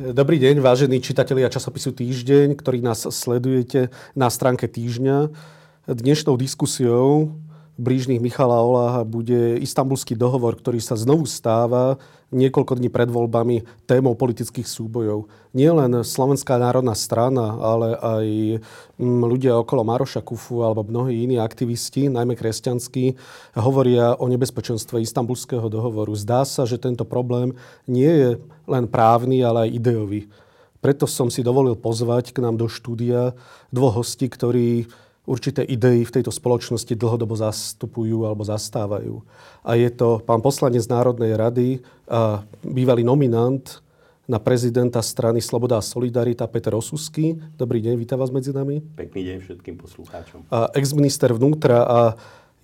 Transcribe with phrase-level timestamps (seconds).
[0.00, 5.28] Dobrý deň, vážení čitatelia časopisu Týždeň, ktorí nás sledujete na stránke Týždňa.
[5.92, 7.36] Dnešnou diskusiou
[7.80, 11.96] blížnych Michala Oláha bude istambulský dohovor, ktorý sa znovu stáva
[12.30, 15.26] niekoľko dní pred voľbami témou politických súbojov.
[15.50, 18.26] Nie len Slovenská národná strana, ale aj
[19.00, 23.18] mm, ľudia okolo Maroša Kufu alebo mnohí iní aktivisti, najmä kresťanskí,
[23.58, 26.14] hovoria o nebezpečenstve istambulského dohovoru.
[26.14, 27.56] Zdá sa, že tento problém
[27.90, 28.30] nie je
[28.70, 30.30] len právny, ale aj ideový.
[30.80, 33.36] Preto som si dovolil pozvať k nám do štúdia
[33.68, 34.88] dvoch hostí, ktorí
[35.30, 39.22] určité idei v tejto spoločnosti dlhodobo zastupujú alebo zastávajú.
[39.62, 41.68] A je to pán poslanec Národnej rady
[42.10, 43.62] a bývalý nominant
[44.26, 47.38] na prezidenta strany Sloboda a Solidarita Peter Osusky.
[47.54, 48.82] Dobrý deň, vítam vás medzi nami.
[48.98, 50.50] Pekný deň všetkým poslucháčom.
[50.50, 52.00] A ex-minister vnútra a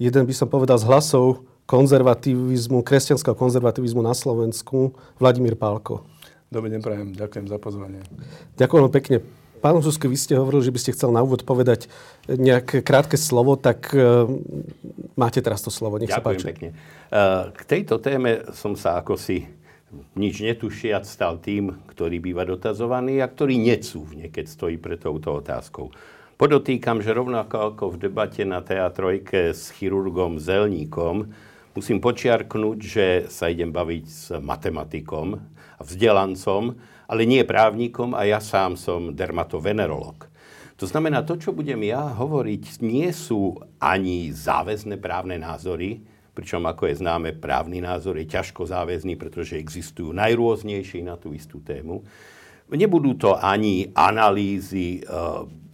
[0.03, 6.07] jeden by som povedal z hlasov konzervativizmu, kresťanského konzervativizmu na Slovensku, Vladimír Pálko.
[6.47, 7.09] Dobrý deň, prajem.
[7.19, 8.07] Ďakujem za pozvanie.
[8.55, 9.17] Ďakujem pekne.
[9.61, 11.91] Pán Zuzke, vy ste hovorili, že by ste chcel na úvod povedať
[12.29, 14.29] nejaké krátke slovo, tak uh,
[15.19, 15.97] máte teraz to slovo.
[15.97, 16.47] Nech Ďakujem sa páči.
[16.47, 16.69] pekne.
[17.11, 19.49] Uh, k tejto téme som sa ako si
[20.19, 25.95] nič netušiac stal tým, ktorý býva dotazovaný a ktorý necúvne, keď stojí pre touto otázkou.
[26.37, 31.33] Podotýkam, že rovnako ako v debate na teatrojke s chirurgom Zelníkom,
[31.73, 35.41] musím počiarknúť, že sa idem baviť s matematikom
[35.77, 40.27] a vzdelancom, ale nie právnikom a ja sám som dermatovenerolog.
[40.77, 46.05] To znamená, to, čo budem ja hovoriť, nie sú ani záväzné právne názory,
[46.37, 51.65] pričom ako je známe, právny názor je ťažko záväzný, pretože existujú najrôznejšie na tú istú
[51.65, 52.05] tému.
[52.69, 55.03] Nebudú to ani analýzy e,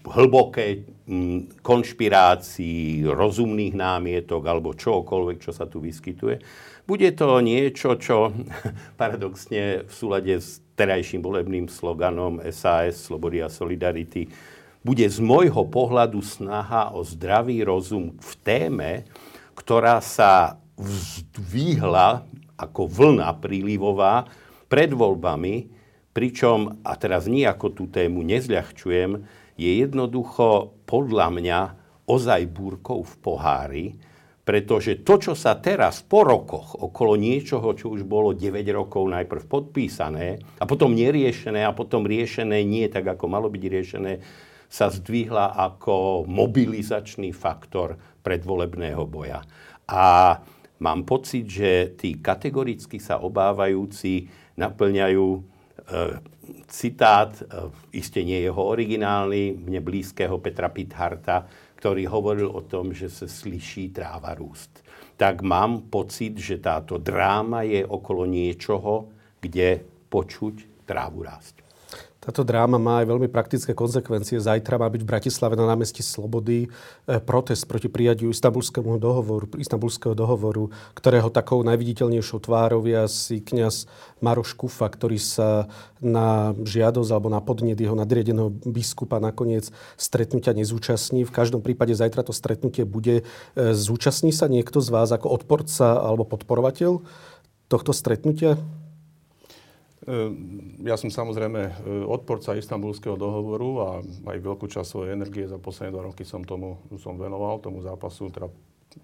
[0.06, 6.38] hlboké m, konšpirácií, rozumných námietok alebo čokoľvek, čo sa tu vyskytuje.
[6.86, 8.30] Bude to niečo, čo
[9.00, 14.28] paradoxne v súlade s terajším volebným sloganom SAS, Slobody a Solidarity,
[14.82, 18.92] bude z môjho pohľadu snaha o zdravý rozum v téme,
[19.54, 22.26] ktorá sa vzdvihla
[22.58, 24.26] ako vlna prílivová
[24.66, 25.70] pred voľbami,
[26.12, 29.22] pričom, a teraz nijako tú tému nezľahčujem,
[29.56, 31.60] je jednoducho podľa mňa
[32.08, 33.86] ozaj búrkou v pohári,
[34.42, 39.42] pretože to, čo sa teraz po rokoch okolo niečoho, čo už bolo 9 rokov najprv
[39.46, 44.12] podpísané a potom neriešené a potom riešené nie tak, ako malo byť riešené,
[44.72, 49.44] sa zdvihla ako mobilizačný faktor predvolebného boja.
[49.86, 50.38] A
[50.80, 54.26] mám pocit, že tí kategoricky sa obávajúci
[54.56, 55.40] naplňajú e,
[56.72, 61.46] citát, e, iste nie jeho originálny, mne blízkeho Petra Pitharta,
[61.82, 64.86] ktorý hovoril o tom, že sa slyší tráva rúst.
[65.18, 69.10] Tak mám pocit, že táto dráma je okolo niečoho,
[69.42, 71.61] kde počuť trávu rásť.
[72.22, 74.38] Táto dráma má aj veľmi praktické konsekvencie.
[74.38, 80.14] Zajtra má byť v Bratislave na námestí Slobody eh, protest proti prijatiu istambulského dohovoru, istambulského
[80.14, 83.90] dohovoru, ktorého takou najviditeľnejšou tvárou je asi kniaz
[84.22, 85.66] Maroš Kufa, ktorý sa
[85.98, 91.26] na žiadosť alebo na podnet jeho nadriadeného biskupa nakoniec stretnutia nezúčastní.
[91.26, 93.26] V každom prípade zajtra to stretnutie bude.
[93.26, 97.02] Eh, zúčastní sa niekto z vás ako odporca alebo podporovateľ
[97.66, 98.62] tohto stretnutia?
[100.02, 103.88] Ehm, ja som samozrejme e, odporca istambulského dohovoru a
[104.34, 108.26] aj veľkú časť svojej energie za posledné dva roky som tomu som venoval, tomu zápasu
[108.34, 108.50] teda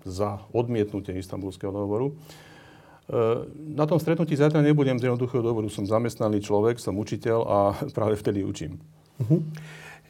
[0.02, 2.10] za odmietnutie istambulského dohovoru.
[2.10, 3.46] Ehm,
[3.78, 5.70] na tom stretnutí zajtra nebudem z jednoduchého dôvodu.
[5.70, 7.58] Som zamestnaný človek, som učiteľ a
[7.96, 8.82] práve vtedy učím.
[9.22, 9.38] Uh-huh.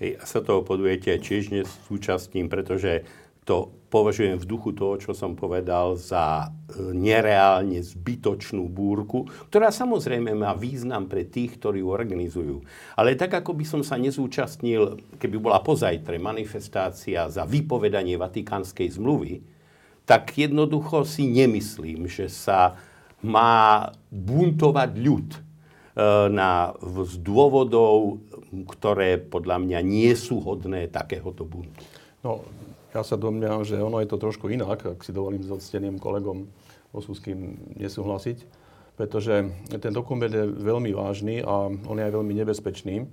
[0.01, 3.05] Hej, a sa toho podujete tiež nesúčastním, pretože
[3.45, 10.37] to považujem v duchu toho, čo som povedal, za e, nereálne zbytočnú búrku, ktorá samozrejme
[10.37, 12.57] má význam pre tých, ktorí ju organizujú.
[12.95, 19.41] Ale tak, ako by som sa nezúčastnil, keby bola pozajtre manifestácia za vypovedanie Vatikánskej zmluvy,
[20.05, 22.77] tak jednoducho si nemyslím, že sa
[23.25, 25.41] má buntovať ľud e,
[26.29, 28.21] na, z dôvodov,
[28.69, 31.85] ktoré podľa mňa nie sú hodné takéhoto buntu.
[32.25, 32.43] No,
[32.99, 36.51] ja sa domňam, že ono je to trošku inak, ak si dovolím s odsteným kolegom
[36.91, 38.43] Osuským nesúhlasiť,
[38.99, 39.47] pretože
[39.79, 42.95] ten dokument je veľmi vážny a on je aj veľmi nebezpečný.
[42.99, 43.07] E,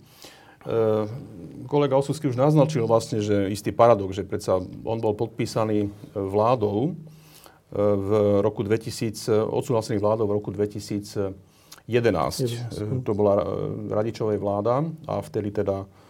[1.69, 6.91] kolega Osusky už naznačil vlastne, že istý paradox, že predsa on bol podpísaný vládou e,
[7.77, 8.09] v
[8.41, 11.53] roku 2000, odsúhlasený vládou v roku 2011.
[11.85, 13.05] 11.
[13.05, 13.45] To bola
[13.93, 16.04] Radičovej vláda a vtedy teda E,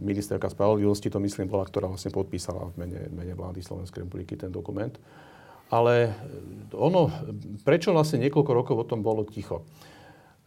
[0.00, 4.48] ministerka spravodlivosti, to myslím, bola, ktorá vlastne podpísala v mene, mene vlády Slovenskej republiky ten
[4.48, 4.96] dokument.
[5.68, 6.16] Ale
[6.72, 7.12] ono,
[7.64, 9.64] prečo vlastne niekoľko rokov o tom bolo ticho?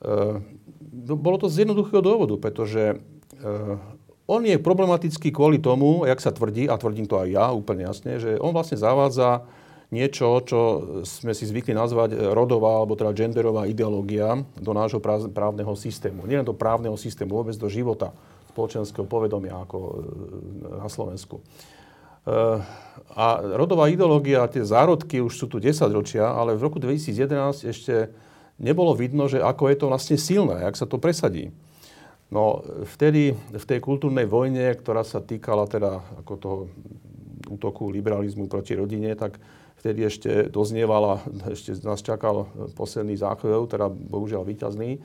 [0.01, 0.41] E,
[1.05, 2.97] bolo to z jednoduchého dôvodu, pretože
[4.25, 8.17] on je problematický kvôli tomu, jak sa tvrdí, a tvrdím to aj ja úplne jasne,
[8.17, 9.45] že on vlastne zavádza
[9.93, 10.59] niečo, čo
[11.05, 14.97] sme si zvykli nazvať rodová alebo teda genderová ideológia do nášho
[15.29, 16.25] právneho systému.
[16.25, 18.09] Nie len do právneho systému, vôbec do života
[18.55, 19.91] spoločenského povedomia ako e,
[20.79, 21.43] na Slovensku.
[21.43, 21.43] E,
[23.11, 23.25] a
[23.59, 28.09] rodová ideológia, tie zárodky už sú tu 10 ročia, ale v roku 2011 ešte
[28.55, 31.51] nebolo vidno, že ako je to vlastne silné, jak sa to presadí.
[32.31, 32.63] No
[32.95, 36.57] vtedy v tej kultúrnej vojne, ktorá sa týkala teda ako toho
[37.45, 39.37] útoku liberalizmu proti rodine, tak
[39.85, 41.21] vtedy ešte doznievala,
[41.53, 44.99] ešte nás čakal posledný záchvev, teda bohužiaľ výťazný, e,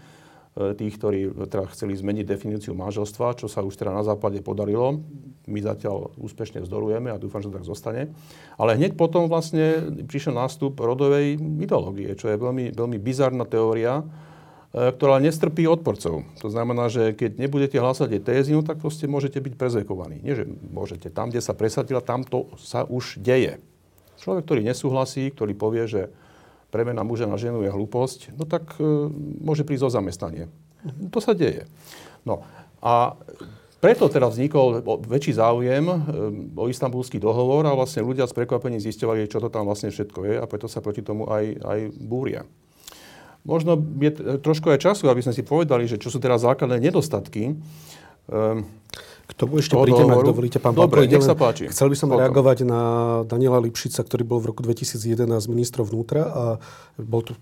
[0.72, 5.04] tých, ktorí teda chceli zmeniť definíciu manželstva, čo sa už teda na západe podarilo.
[5.44, 8.08] My zatiaľ úspešne vzdorujeme a dúfam, že to tak zostane.
[8.56, 14.96] Ale hneď potom vlastne prišiel nástup rodovej ideológie, čo je veľmi, veľmi bizarná teória, e,
[14.96, 16.24] ktorá nestrpí odporcov.
[16.40, 20.24] To znamená, že keď nebudete hlasať jej tézy, no tak proste môžete byť prezekovaní.
[20.24, 21.12] Nie, že môžete.
[21.12, 23.60] Tam, kde sa presadila, tam to sa už deje.
[24.20, 26.02] Človek, ktorý nesúhlasí, ktorý povie, že
[26.70, 28.84] premena muža na ženu je hlúposť, no tak e,
[29.42, 30.44] môže prísť o zamestnanie.
[31.12, 31.66] To sa deje.
[32.22, 32.46] No
[32.80, 33.18] a
[33.80, 35.96] preto teda vznikol väčší záujem e,
[36.52, 40.34] o istambulský dohovor a vlastne ľudia s prekvapením zistovali, čo to tam vlastne všetko je
[40.36, 42.44] a preto sa proti tomu aj, aj búria.
[43.40, 44.12] Možno je
[44.44, 47.56] trošku aj času, aby sme si povedali, že čo sú teraz základné nedostatky.
[48.28, 48.68] Um,
[49.40, 51.72] k tomu ešte prídem, ak dovolíte, pán Dobre, nech sa páči.
[51.72, 52.20] Chcel by som Potom.
[52.20, 52.80] reagovať na
[53.24, 56.44] Daniela Lipšica, ktorý bol v roku 2011 ministrom vnútra a
[57.00, 57.32] bol tu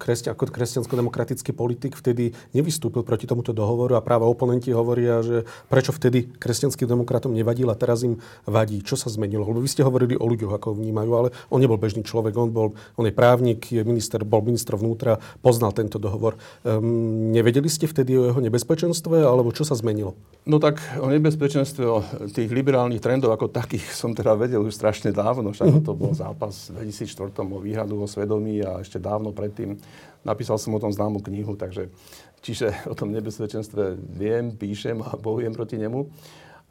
[0.00, 5.92] kresťan, ako kresťansko-demokratický politik, vtedy nevystúpil proti tomuto dohovoru a práve oponenti hovoria, že prečo
[5.92, 8.16] vtedy kresťanským demokratom nevadil a teraz im
[8.48, 8.80] vadí.
[8.80, 9.44] Čo sa zmenilo?
[9.44, 12.72] Lebo vy ste hovorili o ľuďoch, ako vnímajú, ale on nebol bežný človek, on, bol,
[12.96, 16.40] on je právnik, je minister, bol minister vnútra, poznal tento dohovor.
[16.64, 20.16] Um, nevedeli ste vtedy o jeho nebezpečenstve, alebo čo sa zmenilo?
[20.48, 25.50] No tak on nebezpečenstvo tých liberálnych trendov ako takých som teda vedel už strašne dávno,
[25.50, 29.74] však to bol zápas v 2004 o výhradu o svedomí a ešte dávno predtým.
[30.22, 31.90] Napísal som o tom známu knihu, takže
[32.38, 36.06] čiže o tom nebezpečenstve viem, píšem a bojujem proti nemu.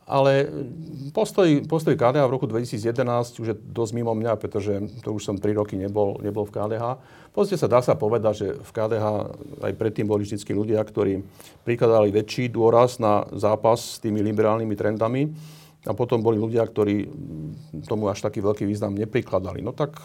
[0.03, 0.51] Ale
[1.15, 5.39] postoj, postoj KDH v roku 2011 už je dosť mimo mňa, pretože to už som
[5.39, 6.99] 3 roky nebol, nebol v KDH.
[7.31, 9.05] Pozrite sa, dá sa povedať, že v KDH
[9.63, 11.23] aj predtým boli vždy ľudia, ktorí
[11.63, 15.31] prikladali väčší dôraz na zápas s tými liberálnymi trendami
[15.83, 17.11] a potom boli ľudia, ktorí
[17.91, 19.59] tomu až taký veľký význam neprikladali.
[19.59, 19.99] No tak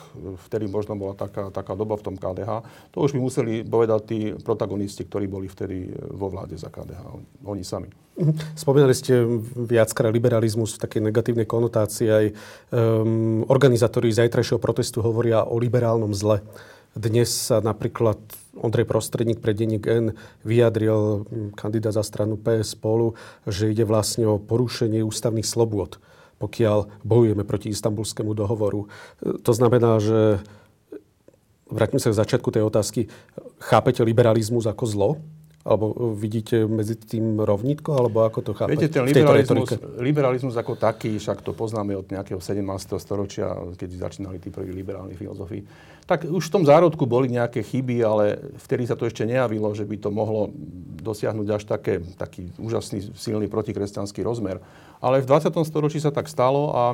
[0.51, 2.67] vtedy možno bola taká, taká doba v tom KDH.
[2.95, 7.03] To už by museli povedať tí protagonisti, ktorí boli vtedy vo vláde za KDH.
[7.47, 7.89] Oni sami.
[8.19, 8.59] Mhm.
[8.59, 9.23] Spomínali ste
[9.55, 12.09] viackrát liberalizmus v takej negatívnej konotácii.
[12.11, 16.43] Aj um, organizátori zajtrajšieho protestu hovoria o liberálnom zle.
[16.99, 18.19] Dnes sa napríklad
[18.59, 23.15] Ondrej Prostredník pre denník N vyjadril kandidát za stranu PS spolu,
[23.47, 26.03] že ide vlastne o porušenie ústavných slobôd,
[26.43, 28.91] pokiaľ bojujeme proti istambulskému dohovoru.
[29.23, 30.43] To znamená, že
[31.71, 33.07] vrátim sa k začiatku tej otázky.
[33.63, 35.11] Chápete liberalizmus ako zlo?
[35.69, 38.89] Alebo vidíte medzi tým rovnítko, alebo ako to chápete?
[38.89, 39.69] Viete, ten liberalizmus,
[40.01, 42.65] liberalizmus ako taký, však to poznáme od nejakého 17.
[42.97, 45.61] storočia, keď začínali tí prví liberálni filozofi,
[46.09, 49.85] tak už v tom zárodku boli nejaké chyby, ale vtedy sa to ešte nejavilo, že
[49.85, 50.49] by to mohlo
[51.05, 54.57] dosiahnuť až také, taký úžasný, silný protikresťanský rozmer.
[55.05, 55.53] Ale v 20.
[55.69, 56.85] storočí sa tak stalo a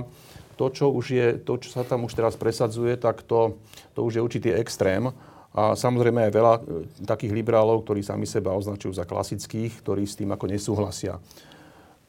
[0.59, 3.55] to, čo, už je, to, čo sa tam už teraz presadzuje, tak to,
[3.95, 5.15] to už je určitý extrém.
[5.55, 6.63] A samozrejme aj veľa e,
[7.07, 11.23] takých liberálov, ktorí sami seba označujú za klasických, ktorí s tým ako nesúhlasia.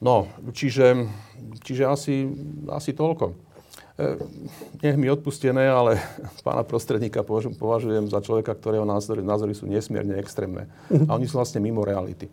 [0.01, 1.05] No, čiže,
[1.62, 2.25] čiže asi,
[2.65, 3.44] asi toľko.
[3.95, 4.19] E,
[4.83, 5.99] nech mi odpustené, ale
[6.45, 10.67] pána prostredníka považujem za človeka, ktorého názory, názory sú nesmierne extrémne.
[10.91, 12.27] A oni sú vlastne mimo reality.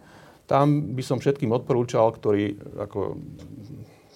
[0.50, 3.16] Tam by som všetkým odporúčal, ktorí ako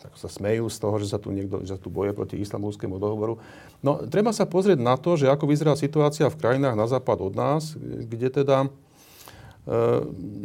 [0.06, 2.96] ako sa smejú z toho, že sa tu niekto, že sa tu boje proti istambulskému
[2.96, 3.42] dohovoru.
[3.82, 7.34] No, treba sa pozrieť na to, že ako vyzerá situácia v krajinách na západ od
[7.34, 8.68] nás, kde teda e,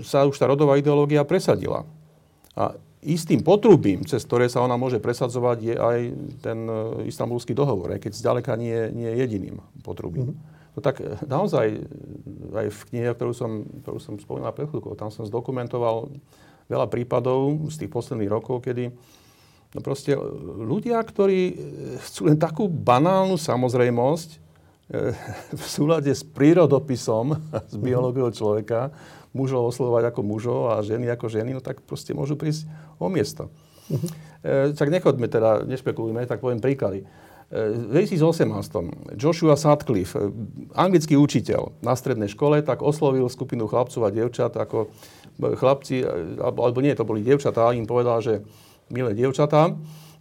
[0.02, 1.86] sa už tá rodová ideológia presadila.
[2.58, 6.00] A istým potrubím, cez ktoré sa ona môže presadzovať, je aj
[6.42, 10.34] ten e, istambulský dohovor, aj keď zďaleka nie, nie je jediným potrubím.
[10.34, 10.78] Mm-hmm.
[10.78, 11.82] No tak e, naozaj,
[12.54, 16.14] aj v knihe, ktorú som, ktorú som spomínal pred chvíľkou, tam som zdokumentoval
[16.70, 18.94] veľa prípadov z tých posledných rokov, kedy
[19.72, 20.20] No proste
[20.60, 21.54] ľudia, ktorí e,
[22.04, 24.38] chcú len takú banálnu samozrejmosť e,
[25.56, 27.40] v súlade s prírodopisom,
[27.72, 28.92] s biológiou človeka,
[29.32, 32.68] mužov oslovať ako mužov a ženy ako ženy, no tak proste môžu prísť
[33.00, 33.48] o miesto.
[33.88, 34.12] Uh-huh.
[34.76, 37.08] Tak nechodme teda, nešpekulujme, tak poviem príklady.
[37.52, 40.32] v 2018 Joshua Sutcliffe,
[40.76, 44.92] anglický učiteľ na strednej škole, tak oslovil skupinu chlapcov a dievčat ako
[45.40, 46.04] chlapci,
[46.40, 48.44] alebo nie, to boli dievčatá, im povedal, že
[48.92, 49.72] milé dievčatá,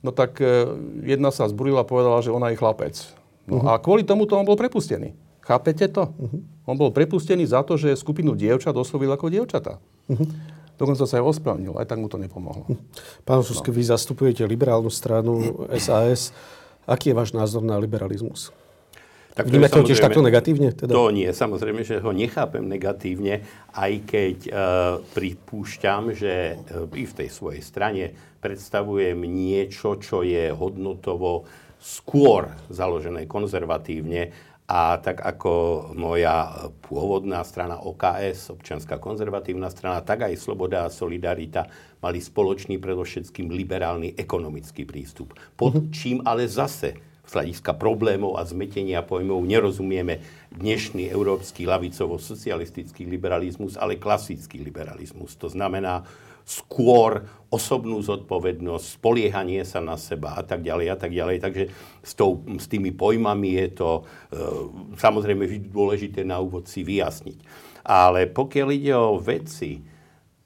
[0.03, 0.39] no tak
[1.03, 3.20] jedna sa zburila a povedala, že ona je chlapec.
[3.51, 3.75] No uh-huh.
[3.75, 5.13] a kvôli tomu to on bol prepustený.
[5.43, 6.15] Chápete to?
[6.15, 6.41] Uh-huh.
[6.71, 9.83] On bol prepustený za to, že skupinu dievčat oslovil ako dievčatá.
[10.07, 10.23] Uh-huh.
[10.79, 12.65] Dokonca sa aj ospravnil, aj tak mu to nepomohlo.
[13.29, 13.77] Pán Suske, no.
[13.77, 16.33] vy zastupujete liberálnu stranu SAS.
[16.89, 18.49] Aký je váš názor na liberalizmus?
[19.37, 20.75] Tak to Vnímate ho tiež takto negatívne?
[20.75, 20.91] Teda?
[20.91, 24.53] To nie, samozrejme, že ho nechápem negatívne, aj keď uh,
[25.15, 31.47] pripúšťam, že uh, i v tej svojej strane predstavujem niečo, čo je hodnotovo
[31.81, 34.31] skôr založené konzervatívne
[34.71, 35.51] a tak ako
[35.99, 41.67] moja pôvodná strana OKS, občianská konzervatívna strana, tak aj Sloboda a Solidarita
[41.99, 45.35] mali spoločný predovšetkým liberálny ekonomický prístup.
[45.59, 45.85] Pod mhm.
[45.91, 46.95] čím ale zase
[47.31, 50.19] z hľadiska problémov a zmetenia pojmov nerozumieme
[50.51, 55.39] dnešný európsky lavicovo-socialistický liberalizmus, ale klasický liberalizmus.
[55.39, 56.03] To znamená
[56.51, 61.37] skôr osobnú zodpovednosť, spoliehanie sa na seba a tak ďalej a tak ďalej.
[61.43, 61.65] Takže
[62.03, 64.03] s, tou, s tými pojmami je to e,
[64.99, 67.39] samozrejme dôležité na úvod si vyjasniť.
[67.87, 69.83] Ale pokiaľ ide o veci,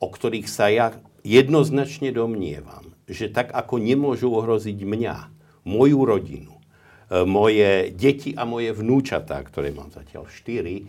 [0.00, 5.16] o ktorých sa ja jednoznačne domnievam, že tak ako nemôžu ohroziť mňa,
[5.68, 10.88] moju rodinu, e, moje deti a moje vnúčatá, ktoré mám zatiaľ štyri,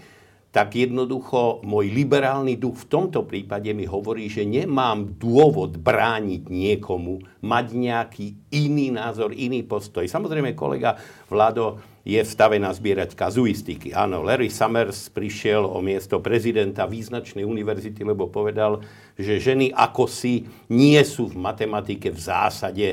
[0.55, 7.19] tak jednoducho môj liberálny duch v tomto prípade mi hovorí, že nemám dôvod brániť niekomu,
[7.43, 10.07] mať nejaký iný názor, iný postoj.
[10.07, 10.95] Samozrejme, kolega
[11.27, 13.91] Vlado je v stave nazbierať kazuistiky.
[13.91, 18.79] Áno, Larry Summers prišiel o miesto prezidenta význačnej univerzity, lebo povedal,
[19.19, 22.87] že ženy ako si nie sú v matematike v zásade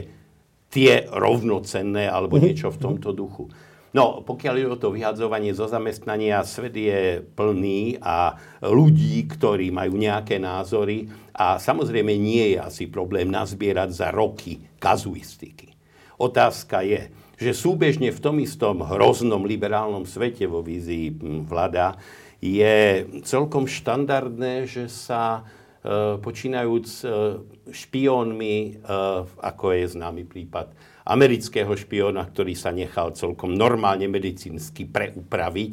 [0.66, 2.42] tie rovnocenné alebo mhm.
[2.42, 3.46] niečo v tomto duchu.
[3.92, 10.00] No, pokiaľ je o to vyhadzovanie zo zamestnania, svet je plný a ľudí, ktorí majú
[10.00, 15.76] nejaké názory a samozrejme nie je asi problém nazbierať za roky kazuistiky.
[16.16, 21.12] Otázka je, že súbežne v tom istom hroznom liberálnom svete vo vízii
[21.44, 22.00] vláda
[22.40, 25.44] je celkom štandardné, že sa
[25.84, 27.04] e, počínajúc e,
[27.70, 28.70] špiónmi, e,
[29.36, 30.72] ako je známy prípad
[31.06, 35.72] amerického špiona, ktorý sa nechal celkom normálne medicínsky preupraviť,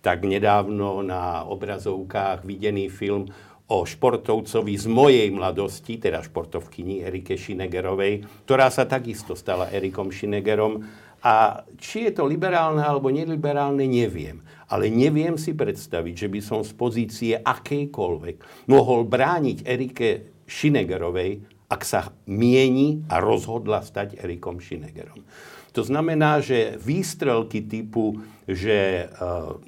[0.00, 3.28] tak nedávno na obrazovkách videný film
[3.70, 10.82] o športovcovi z mojej mladosti, teda športovkyni Erike Šinegerovej, ktorá sa takisto stala Erikom Šinegerom.
[11.20, 14.42] A či je to liberálne alebo neliberálne, neviem.
[14.66, 20.10] Ale neviem si predstaviť, že by som z pozície akejkoľvek mohol brániť Erike
[20.50, 25.22] Šinegerovej ak sa mieni a rozhodla stať Erikom Šinegerom.
[25.70, 29.14] To znamená, že výstrelky typu, že e,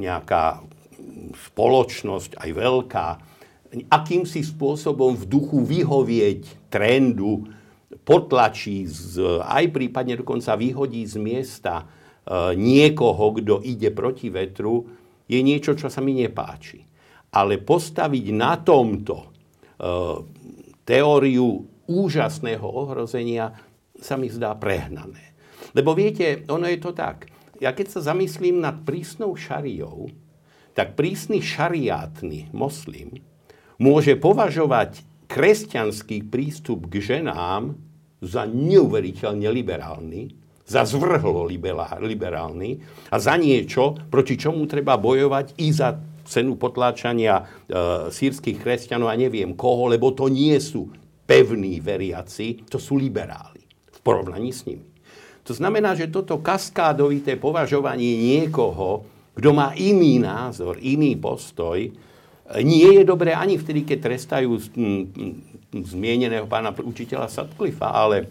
[0.02, 0.66] nejaká
[1.54, 3.06] spoločnosť, aj veľká,
[3.87, 7.47] akýmsi spôsobom v duchu vyhovieť trendu,
[8.02, 11.85] potlačí, z, aj prípadne dokonca vyhodí z miesta e,
[12.59, 14.82] niekoho, kto ide proti vetru,
[15.30, 16.82] je niečo, čo sa mi nepáči.
[17.32, 19.26] Ale postaviť na tomto e,
[20.82, 23.57] teóriu úžasného ohrozenia
[23.99, 25.35] sa mi zdá prehnané.
[25.73, 27.31] Lebo viete, ono je to tak.
[27.62, 30.11] Ja keď sa zamyslím nad prísnou šariou,
[30.75, 33.23] tak prísny šariátny moslim
[33.79, 37.77] môže považovať kresťanský prístup k ženám
[38.23, 40.23] za neuveriteľne liberálny,
[40.62, 41.49] za zvrhlo
[42.01, 42.71] liberálny
[43.11, 47.45] a za niečo, proti čomu treba bojovať i za cenu potláčania e,
[48.15, 50.89] sírskych kresťanov a neviem koho, lebo to nie sú
[51.26, 53.62] pevní veriaci, to sú liberáli
[53.93, 54.87] v porovnaní s nimi.
[55.43, 61.91] To znamená, že toto kaskádovité považovanie niekoho, kto má iný názor, iný postoj,
[62.61, 64.61] nie je dobré ani vtedy, keď trestajú
[65.73, 68.29] zmieneného pána učiteľa Sutcliffa, ale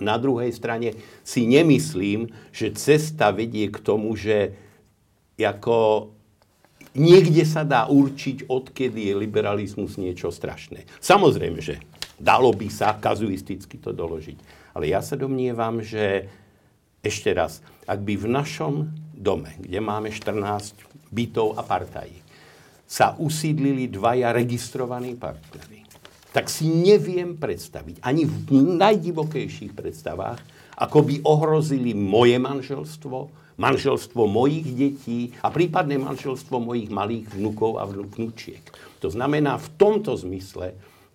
[0.00, 4.56] na druhej strane si nemyslím, že cesta vedie k tomu, že
[5.36, 6.10] ako
[6.96, 10.88] niekde sa dá určiť, odkedy je liberalizmus niečo strašné.
[11.02, 11.76] Samozrejme, že
[12.22, 14.38] Dalo by sa kazuisticky to doložiť.
[14.78, 16.30] Ale ja sa domnievam, že
[17.02, 18.74] ešte raz, ak by v našom
[19.10, 20.78] dome, kde máme 14
[21.10, 22.22] bytov a partají,
[22.86, 25.82] sa usídlili dvaja registrovaní partnery,
[26.30, 30.40] tak si neviem predstaviť, ani v najdivokejších predstavách,
[30.78, 33.16] ako by ohrozili moje manželstvo,
[33.60, 38.64] manželstvo mojich detí a prípadne manželstvo mojich malých vnukov a vnúčiek.
[39.04, 40.72] To znamená, v tomto zmysle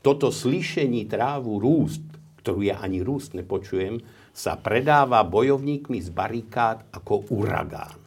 [0.07, 1.99] toto slyšení trávu rúst,
[2.39, 3.99] ktorú ja ani rúst nepočujem,
[4.31, 8.06] sa predáva bojovníkmi z barikád ako uragán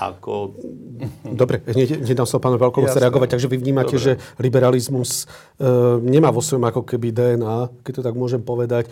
[0.00, 0.56] ako...
[1.24, 4.04] Dobre, hneď, hneď dám sa pánu Veľkovo reagovať, takže vy vnímate, Dobre.
[4.04, 5.24] že liberalizmus
[5.56, 5.66] e,
[6.02, 8.90] nemá vo svojom ako keby DNA, keď to tak môžem povedať, e,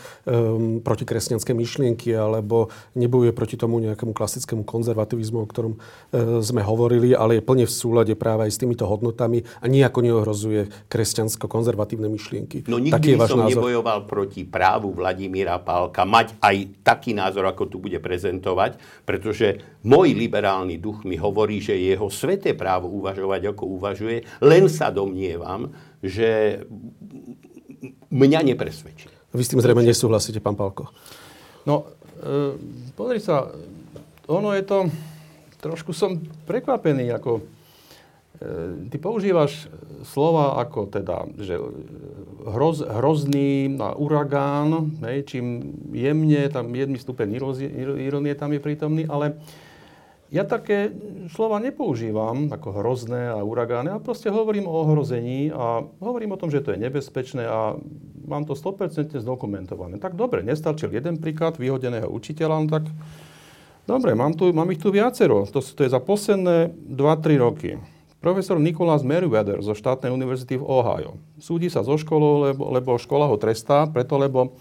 [0.80, 5.78] proti kresťanské myšlienky, alebo nebojuje proti tomu nejakému klasickému konzervativizmu, o ktorom e,
[6.40, 10.68] sme hovorili, ale je plne v súlade práve aj s týmito hodnotami a nijako neohrozuje
[10.88, 12.68] kresťansko-konzervatívne myšlienky.
[12.70, 13.52] No nikdy Taký je váš som názor?
[13.60, 16.56] nebojoval proti právu Vladimíra Pálka mať aj
[16.86, 22.58] taký názor, ako tu bude prezentovať, pretože môj liberálny duch mi hovorí, že jeho sveté
[22.58, 25.70] právo uvažovať, ako uvažuje, len sa domnievam,
[26.02, 26.60] že
[28.10, 29.06] mňa nepresvedčí.
[29.30, 30.90] Vy s tým zrejme nesúhlasíte, pán Palko.
[31.68, 31.86] No,
[32.18, 32.56] e,
[32.98, 33.46] pozri sa,
[34.26, 34.78] ono je to,
[35.62, 37.42] trošku som prekvapený, ako e,
[38.90, 39.70] ty používaš
[40.06, 41.58] slova ako teda, že
[42.46, 47.28] hroz, hrozný na uragán, hej, čím jemne, tam jedný stupeň
[47.98, 49.36] ironie tam je prítomný, ale
[50.26, 50.90] ja také
[51.30, 56.50] slova nepoužívam ako hrozné a uragány, a proste hovorím o ohrození a hovorím o tom,
[56.50, 57.78] že to je nebezpečné a
[58.26, 60.02] mám to 100% zdokumentované.
[60.02, 62.84] Tak dobre, nestačil jeden príklad vyhodeného učiteľa, no tak
[63.86, 65.46] dobre, mám, tu, mám ich tu viacero.
[65.46, 67.70] To, to je za posledné 2-3 roky.
[68.18, 71.22] Profesor Nikolás Meriwether zo štátnej univerzity v Ohio.
[71.38, 74.58] Súdi sa so školou, lebo, lebo škola ho trestá, preto lebo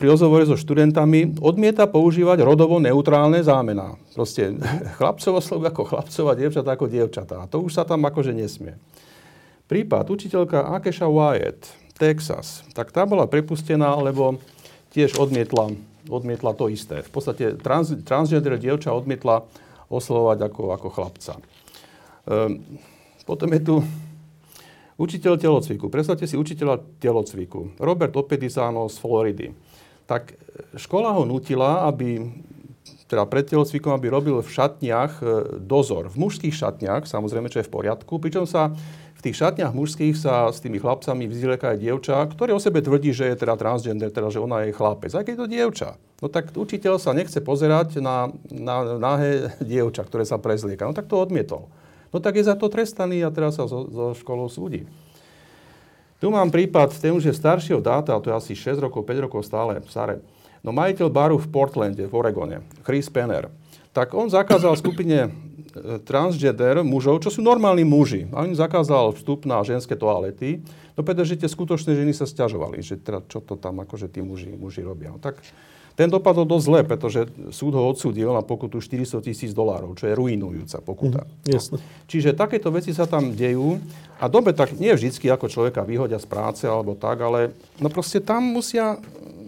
[0.00, 4.00] pri rozhovore so študentami odmieta používať rodovo neutrálne zámená.
[4.16, 4.56] Proste
[4.96, 7.44] chlapcovo slovo ako chlapcova, dievčatá ako dievčatá.
[7.52, 8.80] To už sa tam akože nesmie.
[9.68, 14.40] Prípad učiteľka Akesha Wyatt, Texas, tak tá bola prepustená, lebo
[14.96, 15.76] tiež odmietla,
[16.08, 17.04] odmietla to isté.
[17.04, 19.44] V podstate trans, transgender dievča odmietla
[19.92, 21.32] oslovovať ako, ako chlapca.
[22.24, 22.80] Ehm,
[23.28, 23.74] potom je tu
[24.94, 25.90] Učiteľ telocviku.
[25.90, 27.74] Predstavte si učiteľa telocviku.
[27.82, 29.50] Robert Opedisano z Floridy.
[30.06, 30.34] Tak e,
[30.78, 32.22] škola ho nutila, aby
[33.10, 35.24] teda pred telocvikom, aby robil v šatniach e,
[35.58, 36.14] dozor.
[36.14, 38.70] V mužských šatniach, samozrejme, čo je v poriadku, pričom sa
[39.18, 43.10] v tých šatniach mužských sa s tými chlapcami vyzlieka aj dievča, ktoré o sebe tvrdí,
[43.10, 45.10] že je teda transgender, teda že ona je chlapec.
[45.10, 45.88] Aj keď je to dievča.
[46.22, 50.86] No tak učiteľ sa nechce pozerať na, na nahé dievča, ktoré sa prezlieka.
[50.86, 51.66] No tak to odmietol
[52.14, 54.86] no tak je za to trestaný a teraz sa zo, zo školou súdi.
[56.22, 59.42] Tu mám prípad, ten už je staršieho dáta, to je asi 6 rokov, 5 rokov
[59.42, 60.22] stále staré.
[60.64, 63.52] No majiteľ baru v Portlande, v Oregone, Chris Penner,
[63.92, 65.30] tak on zakázal skupine e,
[66.00, 68.24] transgender mužov, čo sú normálni muži.
[68.32, 70.64] A on zakázal vstup na ženské toalety,
[70.96, 74.56] no pretože tie skutočné ženy sa stiažovali, že teda čo to tam akože tí muži,
[74.56, 75.12] muži robia.
[75.12, 75.44] No, tak
[75.94, 77.20] ten dopadol dosť zle, pretože
[77.54, 81.22] súd ho odsúdil na pokutu 400 tisíc dolárov, čo je ruinujúca pokuta.
[81.22, 81.78] Mm, jasne.
[82.10, 83.78] Čiže takéto veci sa tam dejú.
[84.18, 88.18] A dobe tak nie vždy ako človeka vyhodia z práce alebo tak, ale no proste
[88.18, 88.98] tam musia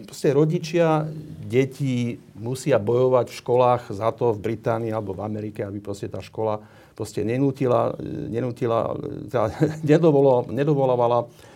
[0.06, 1.02] proste rodičia,
[1.50, 6.22] deti musia bojovať v školách za to v Británii alebo v Amerike, aby proste tá
[6.22, 6.62] škola
[6.94, 7.90] proste nenútila,
[8.30, 8.94] nenútila
[9.26, 9.50] teda
[10.54, 11.55] nedovolovala E,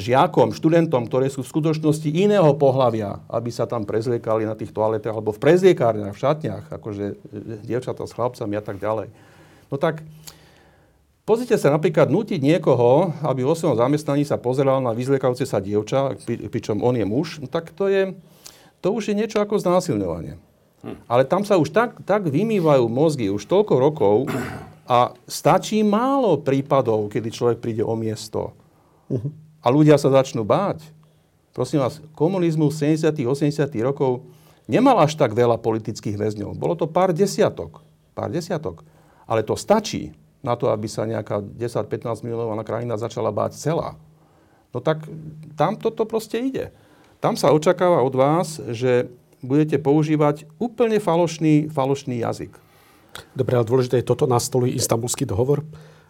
[0.00, 5.12] žiakom, študentom, ktoré sú v skutočnosti iného pohľavia, aby sa tam prezliekali na tých toaletách
[5.12, 7.14] alebo v prezliekárniach, v šatniach, akože e,
[7.60, 9.12] dievčatá s chlapcami a tak ďalej.
[9.68, 10.00] No tak
[11.28, 16.16] pozrite sa napríklad nutiť niekoho, aby vo svojom zamestnaní sa pozeral na vyzliekajúce sa dievča,
[16.48, 18.16] pričom on je muž, no tak to je,
[18.80, 20.40] to už je niečo ako znásilňovanie.
[20.80, 20.96] Hm.
[21.12, 24.16] Ale tam sa už tak, tak vymývajú mozgy už toľko rokov
[24.88, 28.56] a stačí málo prípadov, kedy človek príde o miesto.
[29.12, 30.82] Uh-huh a ľudia sa začnú báť.
[31.54, 33.14] Prosím vás, komunizmus 70.
[33.14, 33.70] 80.
[33.86, 34.26] rokov
[34.66, 36.58] nemal až tak veľa politických väzňov.
[36.58, 37.80] Bolo to pár desiatok.
[38.12, 38.82] Pár desiatok.
[39.24, 43.94] Ale to stačí na to, aby sa nejaká 10-15 miliónová krajina začala báť celá.
[44.74, 45.06] No tak
[45.54, 46.74] tam toto proste ide.
[47.22, 49.06] Tam sa očakáva od vás, že
[49.44, 52.50] budete používať úplne falošný, falošný jazyk.
[53.36, 55.62] Dobre, ale dôležité je toto nastolí istambulský dohovor?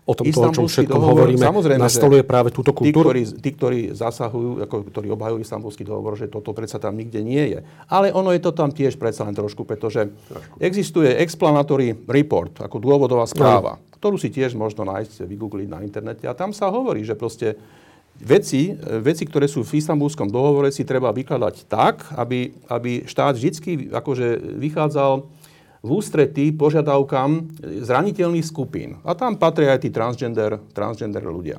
[0.02, 3.14] O tom, o čom všetkom dohovor, hovoríme, samozrejme, nastoluje práve túto kultúru?
[3.14, 7.22] Tí, ktorí, tí, ktorí zasahujú, ako, ktorí obhajujú istambulský dohovor, že toto predsa tam nikde
[7.22, 7.58] nie je.
[7.86, 10.58] Ale ono je to tam tiež predsa len trošku, pretože trošku.
[10.58, 13.94] existuje explanatory report, ako dôvodová správa, no.
[13.94, 16.26] ktorú si tiež možno nájsť, vygoogliť na internete.
[16.26, 17.54] A tam sa hovorí, že proste
[18.18, 23.94] veci, veci, ktoré sú v istambulskom dohovore, si treba vykladať tak, aby, aby štát vždy
[23.94, 25.41] akože vychádzal
[25.82, 29.02] v ústretí požiadavkám zraniteľných skupín.
[29.02, 31.58] A tam patria aj tí transgender, transgender ľudia.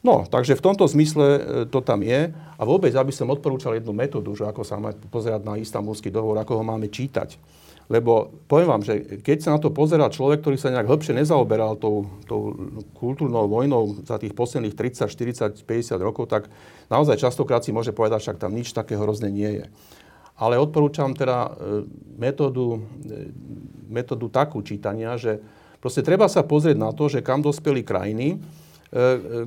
[0.00, 2.32] No, takže v tomto zmysle e, to tam je.
[2.32, 6.38] A vôbec, aby som odporúčal jednu metódu, že ako sa máme pozerať na istambulský dohovor,
[6.40, 7.36] ako ho máme čítať.
[7.88, 11.80] Lebo poviem vám, že keď sa na to pozerá človek, ktorý sa nejak hĺbšie nezaoberal
[11.80, 12.52] tou, tou
[13.00, 16.52] kultúrnou vojnou za tých posledných 30, 40, 50 rokov, tak
[16.92, 19.66] naozaj častokrát si môže povedať, však tam nič také hrozné nie je.
[20.38, 21.50] Ale odporúčam teda e,
[22.14, 23.34] metódu, e,
[23.90, 25.42] metódu takú čítania, že
[25.82, 28.36] proste treba sa pozrieť na to, že kam dospeli krajiny, e,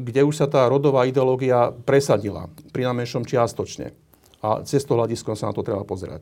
[0.03, 3.95] kde už sa tá rodová ideológia presadila, pri najmenšom čiastočne.
[4.43, 6.19] A cez to hľadisko sa na to treba pozerať.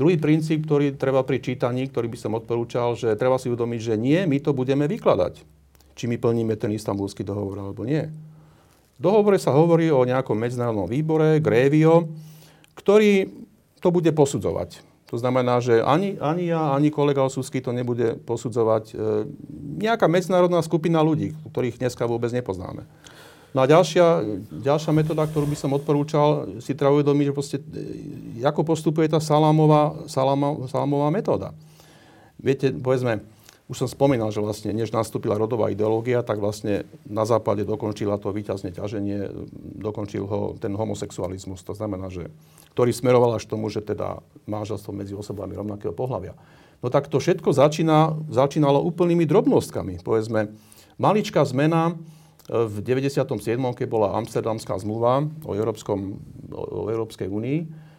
[0.00, 3.94] Druhý princíp, ktorý treba pri čítaní, ktorý by som odporúčal, že treba si uvedomiť, že
[4.00, 5.44] nie, my to budeme vykladať.
[5.92, 8.08] Či my plníme ten istambulský dohovor alebo nie.
[8.96, 12.08] V dohovore sa hovorí o nejakom medzinárodnom výbore, Grévio,
[12.80, 13.28] ktorý
[13.80, 14.84] to bude posudzovať.
[15.10, 19.26] To znamená, že ani, ani ja, ani kolega Osusky to nebude posudzovať e,
[19.82, 22.86] nejaká medzinárodná skupina ľudí, ktorých dneska vôbec nepoznáme.
[23.50, 24.22] No a ďalšia,
[24.62, 27.56] ďalšia metóda, ktorú by som odporúčal, si treba uvedomiť, že proste,
[28.38, 31.50] e, ako postupuje tá salámová, salámová, salámová metóda.
[32.38, 33.26] Viete, povedzme,
[33.66, 38.30] už som spomínal, že vlastne, než nastúpila rodová ideológia, tak vlastne na západe dokončila to
[38.30, 39.30] výťazne ťaženie,
[39.78, 41.66] dokončil ho ten homosexualizmus.
[41.66, 42.30] To znamená, že
[42.80, 46.32] ktorý smeroval až tomu, že teda manželstvo medzi osobami rovnakého pohľavia.
[46.80, 50.00] No tak to všetko začína, začínalo úplnými drobnostkami.
[50.00, 50.56] Povedzme,
[50.96, 52.00] maličká zmena,
[52.48, 53.28] v 97.
[53.60, 56.24] keď bola Amsterdamská zmluva o, Európskom,
[56.56, 57.58] o Európskej únii,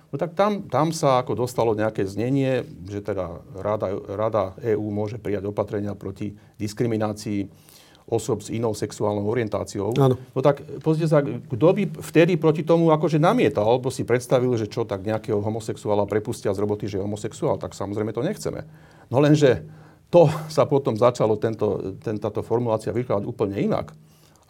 [0.10, 5.22] no tak tam, tam sa ako dostalo nejaké znenie, že teda Rada, Rada EÚ môže
[5.22, 7.46] prijať opatrenia proti diskriminácii
[8.10, 9.94] osob s inou sexuálnou orientáciou.
[9.98, 10.16] Áno.
[10.18, 14.68] No tak pozrite sa, kto by vtedy proti tomu akože namietal, alebo si predstavil, že
[14.68, 18.66] čo, tak nejakého homosexuála prepustia z roboty, že je homosexuál, tak samozrejme to nechceme.
[19.14, 19.64] No lenže
[20.12, 23.96] to sa potom začalo, tento, ten, táto formulácia vykladať úplne inak.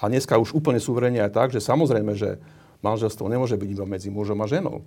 [0.02, 2.42] A dneska už úplne suverene aj tak, že samozrejme, že
[2.82, 4.82] manželstvo nemôže byť iba medzi mužom a ženou.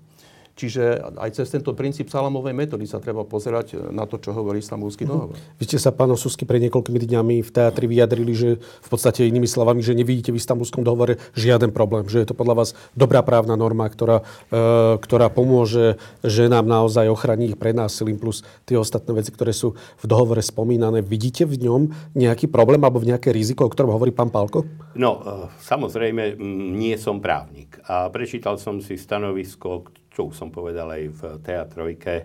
[0.55, 5.03] Čiže aj cez tento princíp salamovej metódy sa treba pozerať na to, čo hovorí istambulský
[5.03, 5.11] mhm.
[5.11, 5.37] dohovor.
[5.37, 5.59] Uh-huh.
[5.59, 9.51] Vy ste sa, pán Osusky, pred niekoľkými dňami v teatri vyjadrili, že v podstate inými
[9.51, 13.59] slovami, že nevidíte v istambulskom dohovore žiaden problém, že je to podľa vás dobrá právna
[13.59, 14.23] norma, ktorá,
[14.55, 19.75] e, ktorá pomôže ženám naozaj ochrániť ich pred násilím, plus tie ostatné veci, ktoré sú
[19.75, 21.03] v dohovore spomínané.
[21.03, 24.63] Vidíte v ňom nejaký problém alebo v nejaké riziko, o ktorom hovorí pán Pálko?
[24.95, 26.39] No, e, samozrejme,
[26.79, 27.83] nie som právnik.
[27.91, 32.25] A prečítal som si stanovisko, čo už som povedal aj v teatrojke, e,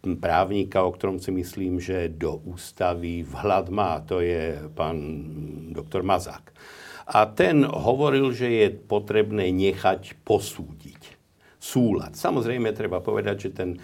[0.00, 4.96] právnika, o ktorom si myslím, že do ústavy vhľad má, to je pán
[5.76, 6.56] doktor Mazák.
[7.10, 11.20] A ten hovoril, že je potrebné nechať posúdiť
[11.60, 12.16] súlad.
[12.16, 13.78] Samozrejme, treba povedať, že ten e,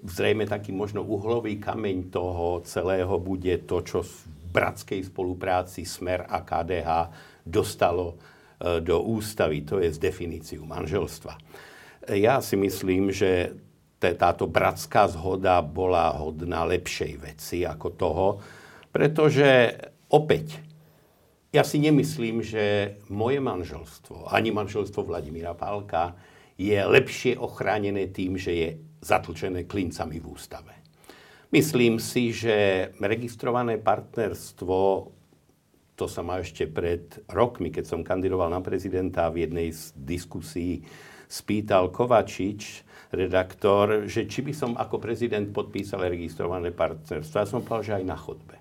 [0.00, 4.12] zrejme taký možno uhlový kameň toho celého bude to, čo v
[4.50, 6.88] bratskej spolupráci Smer a KDH
[7.44, 11.36] dostalo e, do ústavy, to je z definíciu manželstva.
[12.08, 13.52] Ja si myslím, že
[14.00, 18.26] táto bratská zhoda bola hodná lepšej veci ako toho,
[18.88, 19.76] pretože
[20.08, 20.56] opäť,
[21.52, 26.16] ja si nemyslím, že moje manželstvo, ani manželstvo Vladimíra Pálka,
[26.56, 28.68] je lepšie ochránené tým, že je
[29.00, 30.72] zatlčené klincami v ústave.
[31.50, 35.10] Myslím si, že registrované partnerstvo,
[35.98, 40.86] to sa ma ešte pred rokmi, keď som kandidoval na prezidenta v jednej z diskusí
[41.30, 42.82] spýtal Kovačič,
[43.14, 47.34] redaktor, že či by som ako prezident podpísal registrované partnerstvo.
[47.38, 48.56] Ja som povedal, že aj na chodbe.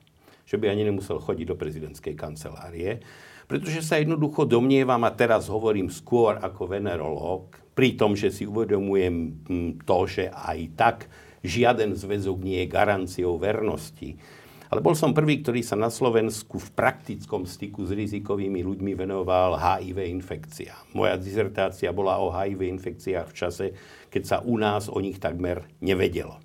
[0.45, 3.01] Že by ani nemusel chodiť do prezidentskej kancelárie.
[3.49, 9.15] Pretože sa jednoducho domnievam, a teraz hovorím skôr ako venerológ, pri tom, že si uvedomujem
[9.49, 10.97] hm, to, že aj tak
[11.41, 14.19] žiaden zväzok nie je garanciou vernosti
[14.69, 19.57] ale bol som prvý, ktorý sa na Slovensku v praktickom styku s rizikovými ľuďmi venoval
[19.57, 20.77] HIV infekcia.
[20.93, 23.65] Moja dizertácia bola o HIV infekciách v čase,
[24.13, 26.37] keď sa u nás o nich takmer nevedelo.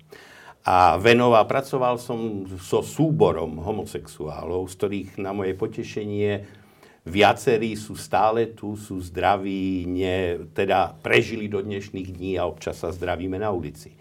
[0.65, 6.64] A venoval, pracoval som so súborom homosexuálov, z ktorých na moje potešenie
[7.05, 12.89] viacerí sú stále tu, sú zdraví, ne, teda prežili do dnešných dní a občas sa
[12.89, 13.93] zdravíme na ulici.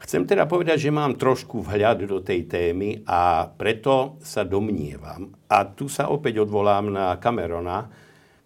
[0.00, 5.68] Chcem teda povedať, že mám trošku vhľad do tej témy a preto sa domnievam, a
[5.68, 7.88] tu sa opäť odvolám na Camerona,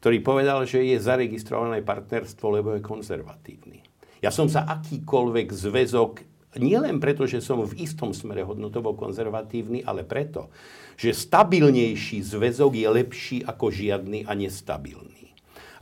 [0.03, 3.87] ktorý povedal, že je zaregistrované partnerstvo, lebo je konzervatívny.
[4.19, 10.05] Ja som sa akýkoľvek zväzok, nielen preto, že som v istom smere hodnotovo konzervatívny, ale
[10.05, 10.53] preto,
[11.01, 15.33] že stabilnejší zväzok je lepší ako žiadny a nestabilný.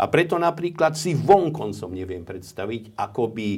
[0.01, 3.49] A preto napríklad si vonkoncom neviem predstaviť, ako by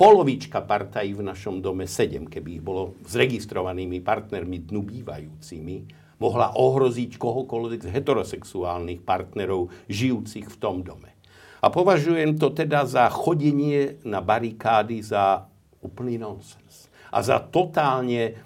[0.00, 5.76] polovička partají v našom dome, sedem, keby ich bolo s registrovanými partnermi dnu bývajúcimi,
[6.24, 11.12] mohla ohroziť kohokoľvek z heterosexuálnych partnerov žijúcich v tom dome.
[11.60, 15.49] A považujem to teda za chodenie na barikády za
[15.80, 16.88] úplný nonsens.
[17.10, 18.38] a za totálne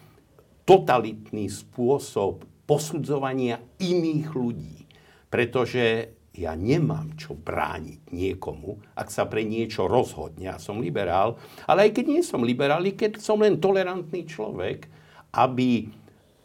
[0.65, 4.89] totalitný spôsob posudzovania iných ľudí.
[5.29, 10.51] Pretože ja nemám čo brániť niekomu, ak sa pre niečo rozhodne.
[10.51, 14.91] Ja som liberál, ale aj keď nie som liberál, keď som len tolerantný človek,
[15.31, 15.95] aby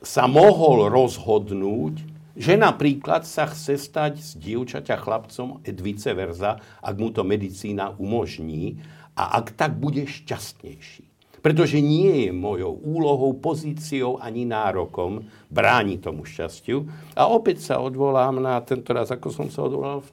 [0.04, 2.06] sa mohol rozhodnúť,
[2.40, 7.98] že napríklad sa chce stať z dievčaťa chlapcom et vice versa, ak mu to medicína
[8.00, 8.80] umožní
[9.20, 11.04] a ak tak bude šťastnejší.
[11.40, 16.88] Pretože nie je mojou úlohou, pozíciou ani nárokom brániť tomu šťastiu.
[17.16, 20.12] A opäť sa odvolám na tento raz, ako som sa odvolal v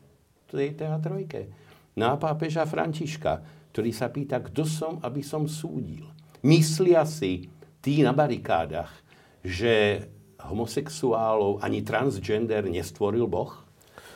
[0.51, 1.51] tej teatrojke,
[1.99, 3.42] na pápeža Františka,
[3.75, 6.07] ktorý sa pýta, kto som, aby som súdil.
[6.47, 7.51] Myslia si
[7.83, 8.90] tí na barikádach,
[9.42, 10.07] že
[10.47, 13.51] homosexuálov ani transgender nestvoril Boh?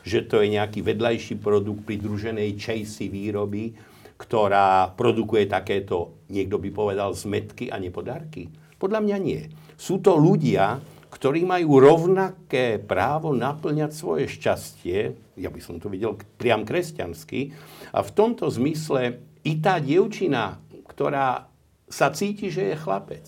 [0.07, 3.75] Že to je nejaký vedľajší produkt pridruženej čejsi výroby,
[4.21, 8.53] ktorá produkuje takéto, niekto by povedal, zmetky a nepodarky?
[8.77, 9.49] Podľa mňa nie.
[9.81, 10.77] Sú to ľudia,
[11.09, 14.99] ktorí majú rovnaké právo naplňať svoje šťastie,
[15.41, 17.57] ja by som to videl priam kresťansky,
[17.97, 21.49] a v tomto zmysle i tá dievčina, ktorá
[21.89, 23.25] sa cíti, že je chlapec,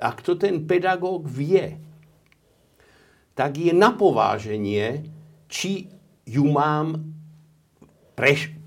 [0.00, 1.76] ak to ten pedagóg vie,
[3.36, 5.04] tak je na pováženie,
[5.46, 5.92] či
[6.24, 6.98] ju mám
[8.16, 8.59] preš-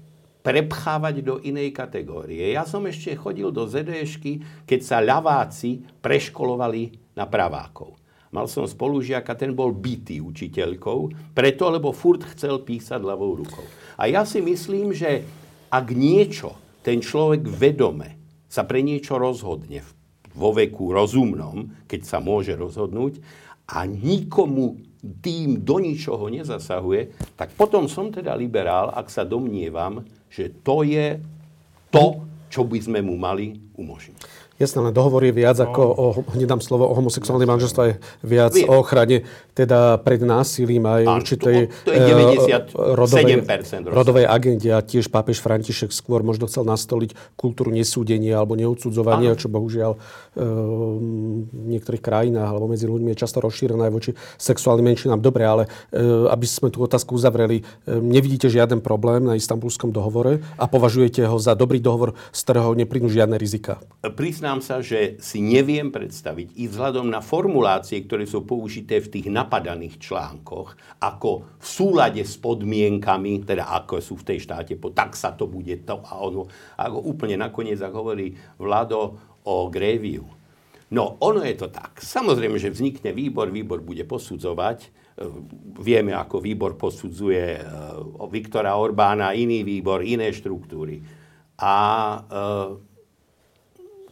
[0.44, 2.52] prepchávať do inej kategórie.
[2.52, 7.96] Ja som ešte chodil do ZDŠky, keď sa ľaváci preškolovali na pravákov.
[8.34, 13.64] Mal som spolužiaka, ten bol bytý učiteľkou, preto, lebo furt chcel písať ľavou rukou.
[13.96, 15.24] A ja si myslím, že
[15.72, 18.20] ak niečo ten človek vedome
[18.52, 19.86] sa pre niečo rozhodne
[20.34, 23.22] vo veku rozumnom, keď sa môže rozhodnúť,
[23.70, 30.48] a nikomu tým do ničoho nezasahuje, tak potom som teda liberál, ak sa domnievam, že
[30.64, 31.20] to je
[31.92, 34.18] to, čo by sme mu mali umožniť.
[34.62, 35.66] Jasné, ale dohovor je viac no.
[35.66, 36.06] ako, o,
[36.38, 38.70] hneď dám slovo, o homosexuálnej manželstve, je viac Vie.
[38.70, 43.34] o ochrane teda pred násilím aj Áno, určitej to, to je 97% uh, rodovej,
[43.94, 49.40] rodovej agende a tiež pápež František skôr možno chcel nastoliť kultúru nesúdenia alebo neodsudzovania, Áno.
[49.40, 50.02] čo bohužiaľ uh,
[51.50, 54.12] v niektorých krajinách alebo medzi ľuďmi je často rozšírené aj voči
[54.42, 55.22] sexuálnym menšinám.
[55.22, 60.66] Dobre, ale uh, aby sme tú otázku uzavreli, nevidíte žiaden problém na istambulskom dohovore a
[60.66, 63.78] považujete ho za dobrý dohovor, z ktorého neplynú žiadne rizika?
[64.02, 69.28] Priznám sa, že si neviem predstaviť i vzhľadom na formulácie, ktoré sú použité v tých
[69.32, 75.32] napadaných článkoch, ako v súlade s podmienkami, teda ako sú v tej štáte, tak sa
[75.34, 76.46] to bude to a ono.
[76.78, 80.28] Ako úplne nakoniec, ako hovorí Vlado o Gréviu.
[80.94, 81.98] No, ono je to tak.
[81.98, 84.78] Samozrejme, že vznikne výbor, výbor bude posudzovať.
[84.86, 84.90] E,
[85.82, 87.62] vieme, ako výbor posudzuje e,
[88.30, 91.02] Viktora Orbána, iný výbor, iné štruktúry.
[91.58, 92.93] A e,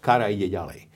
[0.01, 0.91] kara ide ďalej.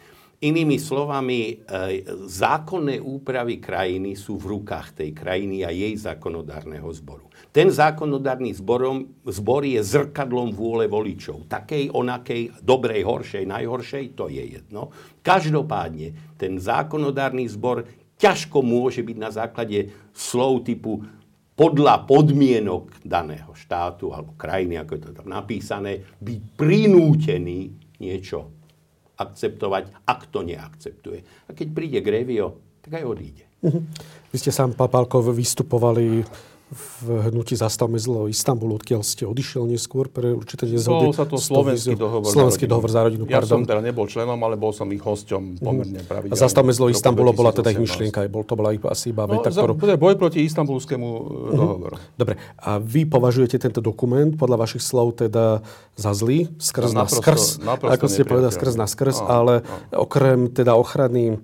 [0.46, 7.32] Inými slovami, e, zákonné úpravy krajiny sú v rukách tej krajiny a jej zákonodárneho zboru.
[7.56, 11.48] Ten zákonodárny zborom, zbor je zrkadlom vôle voličov.
[11.48, 14.92] Takej, onakej, dobrej, horšej, najhoršej, to je jedno.
[15.24, 17.88] Každopádne, ten zákonodárny zbor
[18.20, 21.00] ťažko môže byť na základe slov typu
[21.56, 27.72] podľa podmienok daného štátu alebo krajiny, ako je to tam napísané, byť prinútený
[28.04, 28.55] niečo
[29.16, 31.20] akceptovať, ak to neakceptuje.
[31.48, 33.46] A keď príde Grevio, tak aj odíde.
[33.66, 33.82] Mhm.
[34.30, 36.22] Vy ste sám, Papálkov, vystupovali
[36.74, 41.08] v hnutí Zastavme zlo Istanbul, odkiaľ ste odišiel neskôr pre určité nezhody.
[41.08, 43.62] Bol sa to slovenský dohovor Slovenský dohovor za rodinu, Ja pardon.
[43.62, 46.10] som teda nebol členom, ale bol som ich hosťom pomerne mm.
[46.10, 46.34] pravidelne.
[46.34, 49.54] A Zastavme zlo Istanbulu bola teda ich myšlienka, bol, to bola asi iba no, veta,
[49.54, 49.78] ktorú...
[49.78, 51.54] To je boj proti istambulskému mm.
[51.54, 51.96] dohovoru.
[52.18, 55.62] Dobre, a vy považujete tento dokument podľa vašich slov teda
[55.94, 59.54] za zlý, skrz na skrz, ako ste povedali, skrz na skrz, no, ale
[59.94, 60.02] no.
[60.02, 61.38] okrem teda ochrany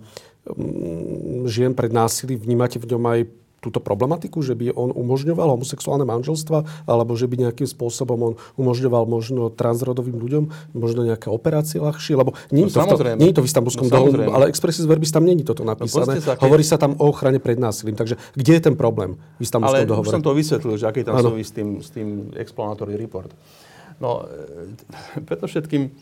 [0.50, 3.20] mm, žien pred násilím, vnímate v ňom aj
[3.62, 9.06] túto problematiku, že by on umožňoval homosexuálne manželstva, alebo že by nejakým spôsobom on umožňoval
[9.06, 10.44] možno transrodovým ľuďom
[10.74, 13.94] možno nejaké operácie ľahšie, lebo nie, no, to, to, nie je to v istambulskom no,
[13.94, 16.18] dohovoru, ale expressis verbis tam není toto napísané.
[16.18, 16.42] No, sa, keď...
[16.42, 17.94] Hovorí sa tam o ochrane pred násilím.
[17.94, 20.10] Takže kde je ten problém v istambulskom dohovore?
[20.10, 23.30] Ale som to vysvetlil, že aký tam súvisí s tým, s tým explanatory report.
[24.02, 25.94] No, e, preto všetkým,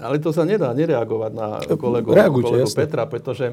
[0.00, 2.40] ale to sa nedá nereagovať na kolegu, kolegu
[2.72, 3.52] Petra, pretože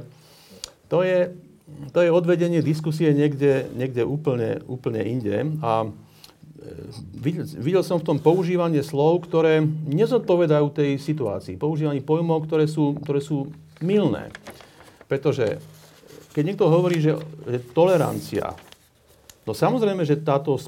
[0.87, 1.33] to je,
[1.65, 5.57] to je odvedenie diskusie niekde, niekde úplne, úplne inde.
[5.65, 5.89] A e,
[7.57, 11.57] videl som v tom používanie slov, ktoré nezodpovedajú tej situácii.
[11.57, 13.49] Používanie pojmov, ktoré sú, ktoré sú
[13.81, 14.29] milné.
[15.09, 15.57] Pretože
[16.37, 17.17] keď niekto hovorí, že,
[17.49, 18.53] že tolerancia,
[19.47, 20.61] no samozrejme, že táto,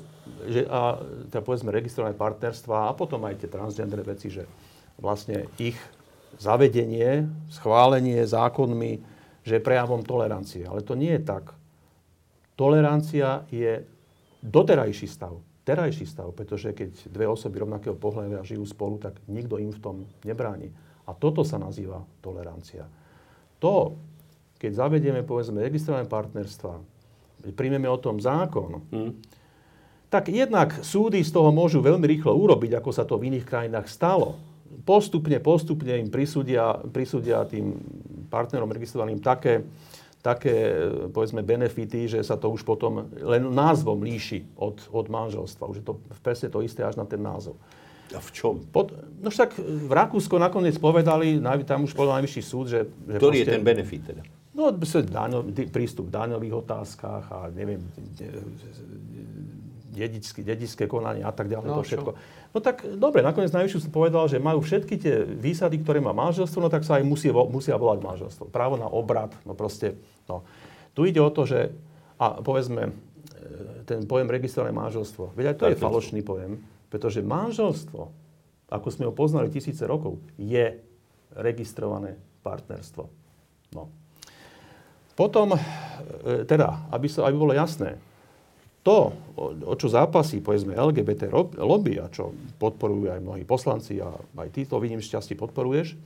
[0.49, 0.97] že a,
[1.29, 4.49] teda povedzme registrované partnerstva a potom aj tie transgender veci, že
[4.97, 5.77] vlastne ich
[6.41, 9.16] zavedenie, schválenie zákonmi,
[9.47, 10.67] že je prejavom tolerancie.
[10.67, 11.55] Ale to nie je tak.
[12.59, 13.87] Tolerancia je
[14.43, 19.71] doterajší stav, terajší stav, pretože keď dve osoby rovnakého pohľavia žijú spolu, tak nikto im
[19.71, 19.95] v tom
[20.27, 20.75] nebráni.
[21.07, 22.83] A toto sa nazýva tolerancia.
[23.63, 23.95] To,
[24.59, 26.83] keď zavedieme, povedzme, registrované partnerstva,
[27.55, 29.11] príjmeme o tom zákon, hmm.
[30.11, 33.87] tak jednak súdy z toho môžu veľmi rýchlo urobiť, ako sa to v iných krajinách
[33.87, 34.35] stalo.
[34.83, 37.79] Postupne, postupne im prisúdia, prisúdia tým
[38.27, 39.63] partnerom registrovaným také,
[40.21, 40.75] také,
[41.09, 45.71] povedzme, benefity, že sa to už potom len názvom líši od, od manželstva.
[45.71, 47.55] Už je to presne to isté až na ten názov.
[48.15, 48.63] A v čom?
[48.71, 52.87] Pod, no však v Rakúsku nakoniec povedali, tam už povedal najvyšší súd, že...
[52.87, 54.23] že Ktorý proste, je ten benefit teda?
[54.55, 57.83] No, daňo, prístup v daňových otázkach a neviem,
[59.97, 62.11] dedické, dedické konanie a tak ďalej, no, to všetko.
[62.13, 62.19] Čo?
[62.53, 66.61] No tak dobre, nakoniec najvyšší súd povedal, že majú všetky tie výsady, ktoré má manželstvo,
[66.61, 68.53] no tak sa aj musí, musia volať manželstvo.
[68.53, 69.97] Právo na obrad, no proste,
[70.29, 70.45] no.
[70.93, 71.73] Tu ide o to, že,
[72.17, 72.91] a povedzme, e,
[73.85, 78.01] ten pojem registrované manželstvo, veď aj to tak, je falošný pojem, pretože manželstvo,
[78.69, 80.81] ako sme ho poznali tisíce rokov, je
[81.37, 83.03] registrované partnerstvo.
[83.75, 83.91] No.
[85.17, 85.59] Potom, e,
[86.45, 87.97] teda, aby, sa, aby bolo jasné,
[88.87, 89.11] to,
[89.67, 91.27] o čo zápasí, povedzme, LGBT
[91.59, 95.99] lobby a čo podporujú aj mnohí poslanci a aj ty to vidím šťastie podporuješ,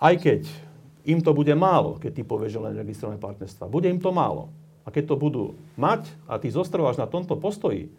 [0.00, 0.42] aj keď
[1.04, 3.68] im to bude málo, keď ty povieš, že len registrované partnerstva.
[3.68, 4.48] Bude im to málo.
[4.84, 5.44] A keď to budú
[5.76, 7.92] mať a ty zostrváš na tomto postoji,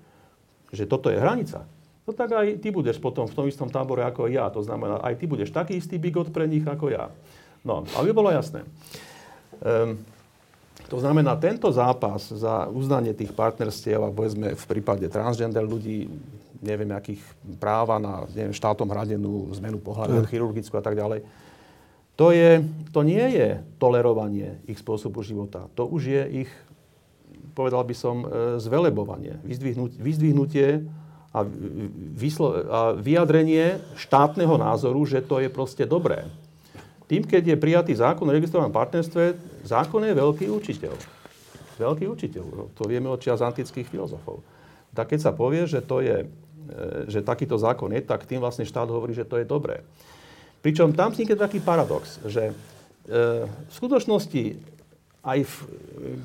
[0.73, 1.69] že toto je hranica,
[2.09, 4.49] no tak aj ty budeš potom v tom istom tábore ako ja.
[4.49, 7.13] To znamená, aj ty budeš taký istý bigot pre nich ako ja.
[7.61, 8.65] No, aby bolo jasné.
[9.61, 10.01] Um,
[10.85, 16.05] to znamená, tento zápas za uznanie tých partnerstiev, a povedzme v prípade transgender ľudí,
[16.61, 17.21] neviem, akých
[17.57, 20.29] práva na neviem, štátom hradenú zmenu pohľadu, mm.
[20.29, 21.25] chirurgickú a tak ďalej,
[22.15, 22.63] to, je,
[22.95, 25.67] to nie je tolerovanie ich spôsobu života.
[25.75, 26.51] To už je ich,
[27.51, 28.27] povedal by som, e,
[28.63, 30.67] zvelebovanie, vyzdvihnutie, vyzdvihnutie
[31.35, 31.43] a,
[32.15, 36.31] vyslo, a vyjadrenie štátneho názoru, že to je proste dobré.
[37.05, 40.93] Tým, keď je prijatý zákon o registrovanom partnerstve, zákon je veľký učiteľ.
[41.77, 42.73] Veľký učiteľ.
[42.73, 44.41] To vieme od čias antických filozofov.
[44.95, 46.27] Tak keď sa povie, že, to je, e,
[47.05, 49.85] že takýto zákon je, tak tým vlastne štát hovorí, že to je dobré.
[50.65, 52.53] Pričom tam vznikne taký paradox, že e,
[53.45, 54.73] v skutočnosti
[55.25, 55.53] aj v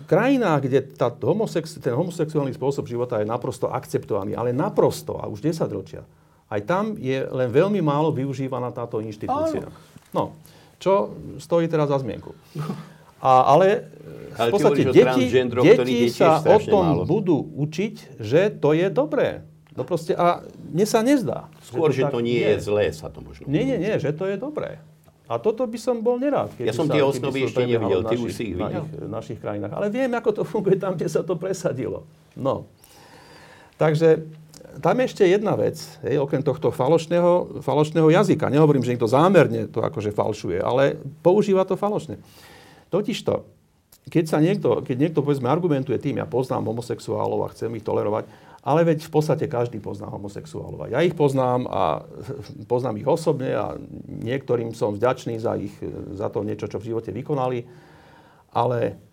[0.04, 5.40] krajinách, kde tá homosex, ten homosexuálny spôsob života je naprosto akceptovaný, ale naprosto, a už
[5.40, 6.04] 10 ročia,
[6.52, 9.72] aj tam je len veľmi málo využívaná táto inštitúcia.
[10.12, 10.36] No,
[10.80, 12.32] čo stojí teraz za zmienku.
[13.20, 13.92] A, ale
[14.32, 15.28] v ale podstate deti,
[15.60, 17.02] deti sa o tom málo.
[17.04, 19.44] budú učiť, že to je dobré.
[19.76, 20.40] No proste, a
[20.72, 21.52] mne sa nezdá.
[21.62, 24.16] Skôr, že to, že to nie je zlé, sa to možno Nie, nie, nie, že
[24.16, 24.80] to je dobré.
[25.30, 26.50] A toto by som bol nerád.
[26.58, 28.82] Ja som tie osnovy ešte nevidel, ty už si ich videl.
[28.82, 29.70] V našich krajinách.
[29.70, 32.02] Ale viem, ako to funguje tam, kde sa to presadilo.
[32.34, 32.66] No.
[33.78, 34.26] Takže
[34.78, 38.46] tam je ešte jedna vec, hej, okrem tohto falošného, falošného jazyka.
[38.46, 40.94] Nehovorím, že niekto zámerne to akože falšuje, ale
[41.26, 42.22] používa to falošne.
[42.94, 43.42] Totižto,
[44.06, 48.30] keď sa niekto, keď niekto povedzme argumentuje tým, ja poznám homosexuálov a chcem ich tolerovať,
[48.60, 50.92] ale veď v podstate každý pozná homosexuálov.
[50.92, 52.04] Ja ich poznám a
[52.72, 53.74] poznám ich osobne a
[54.06, 55.74] niektorým som vďačný za, ich,
[56.14, 57.64] za to niečo, čo v živote vykonali,
[58.52, 59.09] ale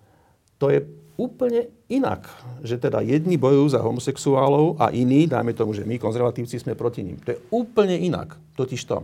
[0.57, 0.79] to je
[1.17, 2.29] úplne inak.
[2.61, 7.01] Že teda jedni bojujú za homosexuálov a iní, dajme tomu, že my konzervatívci sme proti
[7.01, 7.17] ním.
[7.25, 8.37] To je úplne inak.
[8.53, 9.01] Totiž to,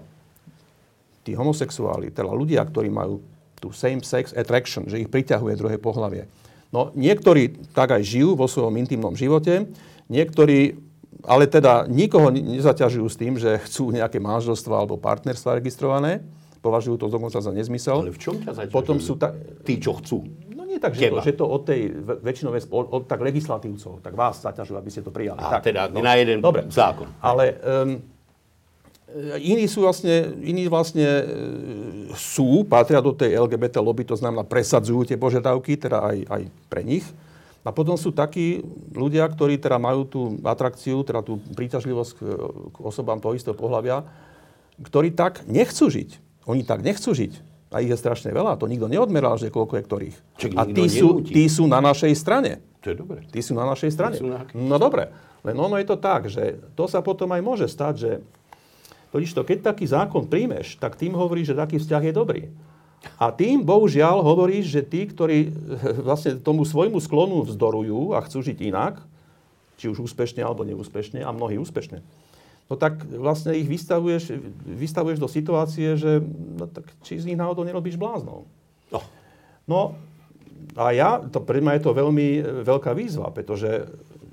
[1.26, 3.20] tí homosexuáli, teda ľudia, ktorí majú
[3.58, 6.30] tú same-sex attraction, že ich priťahuje druhé pohlavie.
[6.70, 9.66] No niektorí tak aj žijú vo svojom intimnom živote,
[10.10, 10.78] niektorí
[11.24, 16.20] ale teda nikoho nezaťažujú s tým, že chcú nejaké manželstva alebo partnerstva registrované.
[16.60, 18.04] Považujú to dokonca za nezmysel.
[18.04, 18.76] Ale v čom ťa zaťažujú?
[18.76, 19.32] Potom sú ta...
[19.63, 20.28] Tí, čo chcú
[20.73, 21.93] nie tak, že to, že to od tej
[22.25, 25.38] väčšinové, od, od tak legislatívcov, tak vás zaťažujú, aby ste to prijali.
[25.38, 26.65] A tak, teda no, na jeden dobre.
[26.73, 27.05] zákon.
[27.21, 28.01] Ale um,
[29.38, 31.23] iní sú vlastne, iní vlastne e,
[32.17, 36.81] sú, patria do tej LGBT lobby, to znamená presadzujú tie požiadavky, teda aj, aj pre
[36.81, 37.05] nich.
[37.63, 38.59] A potom sú takí
[38.91, 42.19] ľudia, ktorí teda majú tú atrakciu, teda tú príťažlivosť k,
[42.73, 44.03] k osobám toho istého pohľavia,
[44.84, 46.19] ktorí tak nechcú žiť.
[46.43, 47.53] Oni tak nechcú žiť.
[47.74, 48.55] A ich je strašne veľa.
[48.61, 50.17] To nikto neodmeral, že koľko je ktorých.
[50.38, 52.61] Čak a tí sú, tí sú na našej strane.
[52.86, 53.26] To je dobre.
[53.34, 54.21] Tí sú na našej strane.
[54.21, 55.09] Na no dobre.
[55.41, 58.11] Len ono je to tak, že to sa potom aj môže stať, že
[59.11, 62.41] totiž to, keď taký zákon príjmeš, tak tým hovoríš, že taký vzťah je dobrý.
[63.19, 65.51] A tým, bohužiaľ, hovoríš, že tí, ktorí
[66.07, 69.03] vlastne tomu svojmu sklonu vzdorujú a chcú žiť inak,
[69.76, 71.99] či už úspešne alebo neúspešne, a mnohí úspešne,
[72.74, 74.34] no tak vlastne ich vystavuješ,
[74.65, 76.26] vystavuješ do situácie, že
[76.57, 78.49] no tak či z nich náhodou nerobíš bláznou.
[78.89, 78.99] No.
[79.69, 79.82] no
[80.74, 82.28] a ja, to, pre mňa je to veľmi
[82.65, 83.86] veľká výzva, pretože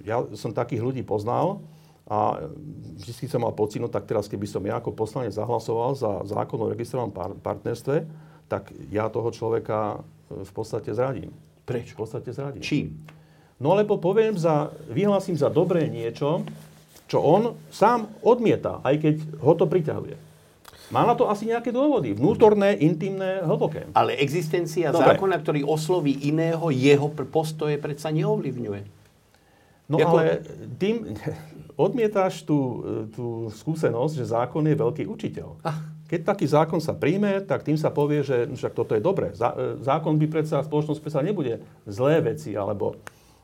[0.09, 1.61] ja som takých ľudí poznal
[2.09, 2.49] a
[2.97, 6.57] vždy som mal pocit, no tak teraz keby som ja ako poslanec zahlasoval za zákon
[6.65, 8.09] o registrovanom par- partnerstve,
[8.49, 11.31] tak ja toho človeka e, v podstate zradím.
[11.69, 11.95] Prečo?
[11.95, 12.65] V podstate zradím.
[12.65, 12.99] Čím?
[13.61, 16.43] No lebo poviem za, vyhlásim za dobré niečo,
[17.11, 20.15] čo on sám odmieta, aj keď ho to priťahuje.
[20.95, 22.15] Má na to asi nejaké dôvody.
[22.15, 23.87] Vnútorné, intimné, hlboké.
[23.95, 25.15] Ale existencia Dobre.
[25.15, 28.83] zákona, ktorý osloví iného, jeho postoje predsa neovlivňuje.
[29.91, 30.11] No Jako...
[30.11, 30.23] ale
[30.79, 31.15] tým
[31.87, 32.83] odmietáš tú,
[33.15, 35.63] tú skúsenosť, že zákon je veľký učiteľ.
[35.67, 35.79] Ah.
[36.11, 39.31] Keď taký zákon sa príjme, tak tým sa povie, že však toto je dobré.
[39.79, 42.99] Zákon by predsa, spoločnosť predsa nebude zlé veci, alebo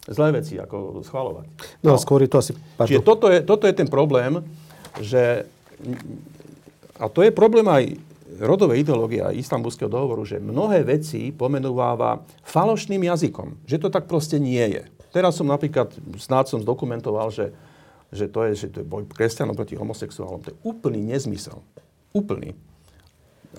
[0.07, 1.47] zlé veci ako schvalovať.
[1.83, 2.53] No, no skôr je to asi...
[2.55, 2.89] Pardon.
[2.91, 4.39] Čiže toto je, toto je ten problém,
[5.03, 5.47] že...
[6.97, 7.99] A to je problém aj
[8.41, 13.65] rodovej ideológie a istambulského dohovoru, že mnohé veci pomenúváva falošným jazykom.
[13.65, 14.83] Že to tak proste nie je.
[15.13, 17.53] Teraz som napríklad, snáď som zdokumentoval, že,
[18.13, 20.45] že, to, je, že to je boj kresťanov proti homosexuálom.
[20.45, 21.65] To je úplný nezmysel.
[22.13, 22.53] Úplný.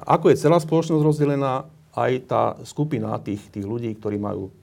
[0.06, 1.66] Ako je celá spoločnosť rozdelená,
[1.98, 4.54] aj tá skupina tých, tých ľudí, ktorí majú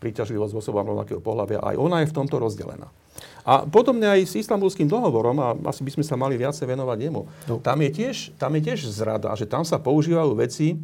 [0.00, 2.88] príťažlivosť osobám rovnakého pohľavia, aj ona je v tomto rozdelená.
[3.44, 7.22] A podobne aj s istambulským dohovorom, a asi by sme sa mali viacej venovať jemu,
[7.48, 7.60] no.
[7.60, 10.76] tam, je tiež, tam je tiež zrada, že tam sa používajú veci,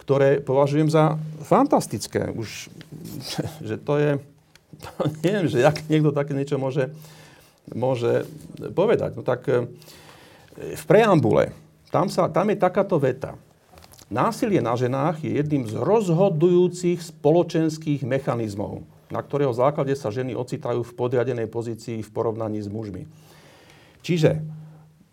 [0.00, 2.28] ktoré považujem za fantastické.
[2.32, 2.68] Už,
[3.68, 4.10] že to je,
[5.24, 6.92] neviem, že jak niekto také niečo môže,
[7.72, 8.28] môže
[8.76, 9.16] povedať.
[9.16, 9.64] No tak e,
[10.76, 11.56] v preambule,
[11.88, 13.36] tam, sa, tam je takáto veta.
[14.12, 20.84] Násilie na ženách je jedným z rozhodujúcich spoločenských mechanizmov, na ktorého základe sa ženy ocitajú
[20.84, 23.08] v podriadenej pozícii v porovnaní s mužmi.
[24.04, 24.44] Čiže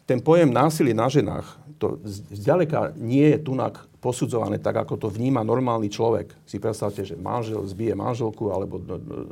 [0.03, 1.47] ten pojem násilie na ženách,
[1.79, 6.33] to zďaleka nie je tunak posudzované tak, ako to vníma normálny človek.
[6.45, 8.81] Si predstavte, že manžel zbije manželku alebo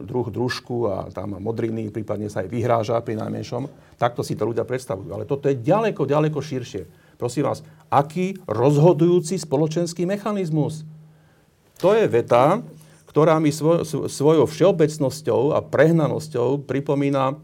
[0.05, 3.70] druh družku a tam má modriny, prípadne sa aj vyhráža pri najmenšom.
[3.97, 5.10] Takto si to ľudia predstavujú.
[5.14, 7.09] Ale toto je ďaleko, ďaleko širšie.
[7.20, 7.60] Prosím vás,
[7.92, 10.88] aký rozhodujúci spoločenský mechanizmus?
[11.84, 12.64] To je veta,
[13.12, 17.36] ktorá mi svoj, svojou všeobecnosťou a prehnanosťou pripomína,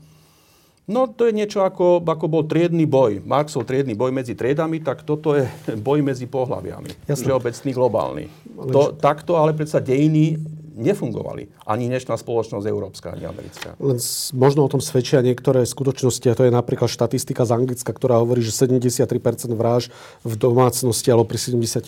[0.87, 3.19] no to je niečo ako, ako bol triedny boj.
[3.27, 5.43] Marxov triedny boj medzi triedami, tak toto je
[5.87, 7.11] boj medzi pohľaviami.
[7.11, 8.25] Všeobecný, globálny.
[8.71, 10.39] To, takto ale predsa dejiny
[10.75, 11.49] nefungovali.
[11.63, 13.79] Ani dnešná spoločnosť európska, ani americká.
[13.79, 13.97] Len
[14.35, 18.43] možno o tom svedčia niektoré skutočnosti, a to je napríklad štatistika z Anglicka, ktorá hovorí,
[18.43, 19.07] že 73%
[19.55, 19.89] vražd
[20.27, 21.87] v domácnosti, alebo pri 73%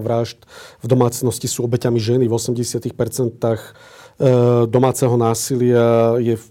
[0.00, 0.38] vražd
[0.80, 4.03] v domácnosti sú obeťami ženy, v 80% E,
[4.70, 6.46] domáceho násilia je v,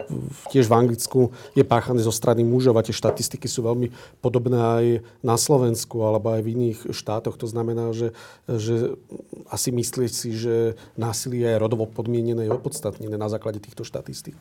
[0.52, 3.88] tiež v Anglicku je páchané zo strany mužov a tie štatistiky sú veľmi
[4.20, 4.86] podobné aj
[5.24, 7.40] na Slovensku alebo aj v iných štátoch.
[7.40, 8.12] To znamená, že,
[8.52, 9.00] že
[9.48, 14.36] asi myslíš si, že násilie je rodovo podmienené, je opodstatnené na základe týchto štatistík.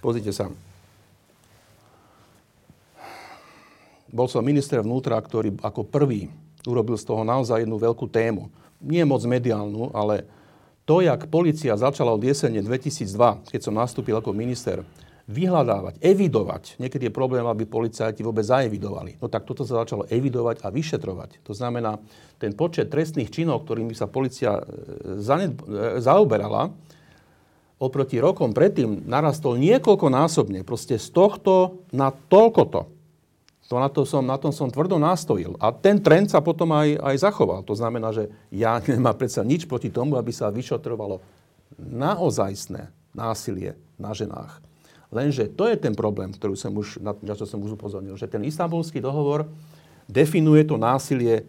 [0.00, 0.48] Pozrite sa.
[4.12, 6.28] Bol som minister vnútra, ktorý ako prvý
[6.68, 8.48] urobil z toho naozaj jednu veľkú tému.
[8.80, 10.24] Nie moc mediálnu, ale
[10.82, 14.82] to, jak policia začala od jesene 2002, keď som nastúpil ako minister,
[15.30, 16.82] vyhľadávať, evidovať.
[16.82, 19.22] Niekedy je problém, aby policajti vôbec zaevidovali.
[19.22, 21.46] No tak toto sa začalo evidovať a vyšetrovať.
[21.46, 22.02] To znamená,
[22.42, 24.62] ten počet trestných činov, ktorými sa policia e,
[25.22, 26.74] zaned- e, zaoberala,
[27.82, 30.62] oproti rokom predtým narastol niekoľkonásobne.
[30.66, 33.01] Proste z tohto na toľkoto.
[33.72, 35.56] To na, to som, na tom som tvrdo nastojil.
[35.56, 37.64] A ten trend sa potom aj, aj zachoval.
[37.64, 41.24] To znamená, že ja nemám predsa nič proti tomu, aby sa vyšetrovalo
[41.80, 44.60] naozajstné násilie na ženách.
[45.08, 48.44] Lenže to je ten problém, ktorý som už, na čo som už upozornil, že ten
[48.44, 49.48] istambulský dohovor
[50.04, 51.48] definuje to násilie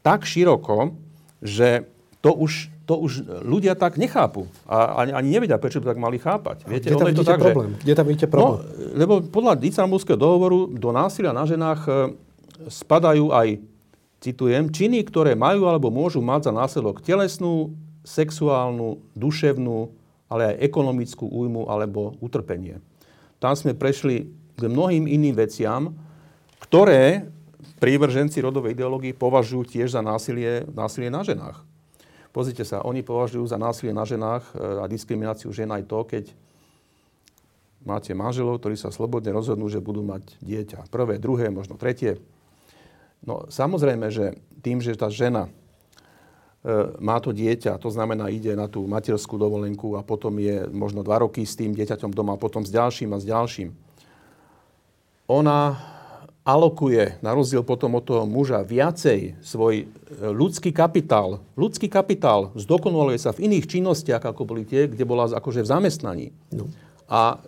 [0.00, 0.96] tak široko,
[1.44, 1.84] že
[2.24, 4.48] to už to už ľudia tak nechápu.
[4.64, 6.64] A ani, ani nevedia, prečo by tak mali chápať.
[6.64, 7.76] Viete, Kde tam to tak, problém?
[7.76, 8.64] Že, Kde tam vidíte problém?
[8.64, 11.92] No, lebo podľa Istanbulského dohovoru do násilia na ženách e,
[12.72, 13.60] spadajú aj,
[14.24, 17.76] citujem, činy, ktoré majú alebo môžu mať za následok telesnú,
[18.08, 19.92] sexuálnu, duševnú,
[20.32, 22.80] ale aj ekonomickú újmu alebo utrpenie.
[23.36, 25.92] Tam sme prešli k mnohým iným veciam,
[26.64, 27.28] ktoré
[27.84, 31.67] prívrženci rodovej ideológie považujú tiež za násilie, násilie na ženách.
[32.38, 36.24] Pozrite sa, oni považujú za násilie na ženách e, a diskrimináciu žen aj to, keď
[37.82, 40.86] máte manželov, ktorí sa slobodne rozhodnú, že budú mať dieťa.
[40.86, 42.22] Prvé, druhé, možno tretie.
[43.26, 48.70] No samozrejme, že tým, že tá žena e, má to dieťa, to znamená, ide na
[48.70, 52.70] tú materskú dovolenku a potom je možno dva roky s tým dieťaťom doma, potom s
[52.70, 53.74] ďalším a s ďalším.
[55.26, 55.74] Ona
[56.48, 59.86] alokuje, na rozdiel potom od toho muža, viacej svoj e,
[60.32, 65.60] ľudský kapitál, ľudský kapitál zdokonaluje sa v iných činnostiach, ako boli tie, kde bola akože
[65.60, 66.26] v zamestnaní.
[66.48, 66.72] No.
[67.04, 67.44] A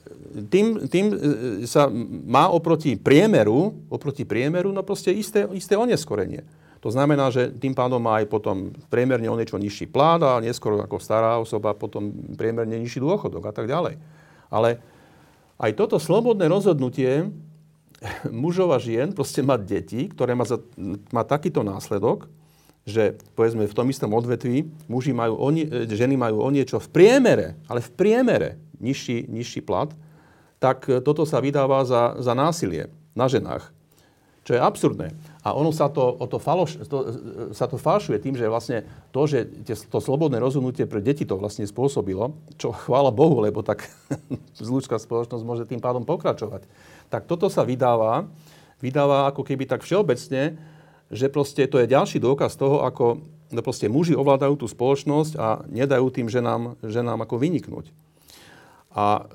[0.53, 1.17] tým, tým e,
[1.65, 1.89] sa
[2.29, 6.45] má oproti priemeru, oproti priemeru, no proste isté, isté oneskorenie.
[6.85, 10.77] To znamená, že tým pádom má aj potom priemerne o niečo nižší plát a neskôr
[10.81, 13.97] ako stará osoba potom priemerne nižší dôchodok a tak ďalej.
[14.53, 14.81] Ale
[15.61, 17.29] aj toto slobodné rozhodnutie
[18.33, 20.61] mužov a žien proste mať deti, ktoré má, za,
[21.13, 22.29] má takýto následok,
[22.89, 26.89] že povedzme v tom istom odvetví muži majú o nie, ženy majú o niečo v
[26.89, 29.93] priemere, ale v priemere nižší, nižší plat,
[30.61, 33.73] tak toto sa vydáva za, za násilie na ženách.
[34.41, 35.09] Čo je absurdné.
[35.45, 36.99] A ono sa to, o to, faloš, to,
[37.53, 39.49] sa to falšuje tým, že vlastne to, že
[39.89, 43.89] to slobodné rozhodnutie pre deti to vlastne spôsobilo, čo chvála Bohu, lebo tak
[44.57, 46.65] zlúčka spoločnosť môže tým pádom pokračovať.
[47.11, 48.31] Tak toto sa vydáva,
[48.79, 50.57] vydáva ako keby tak všeobecne,
[51.11, 53.19] že proste to je ďalší dôkaz toho, ako
[53.51, 57.91] no proste muži ovládajú tú spoločnosť a nedajú tým ženám, ženám ako vyniknúť.
[58.91, 59.27] A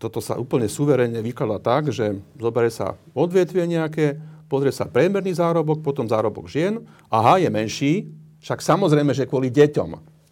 [0.00, 4.16] toto sa úplne suverene vykladá tak, že zoberie sa odvetvie nejaké,
[4.48, 7.92] pozrie sa priemerný zárobok, potom zárobok žien, aha, je menší,
[8.40, 9.90] však samozrejme, že kvôli deťom.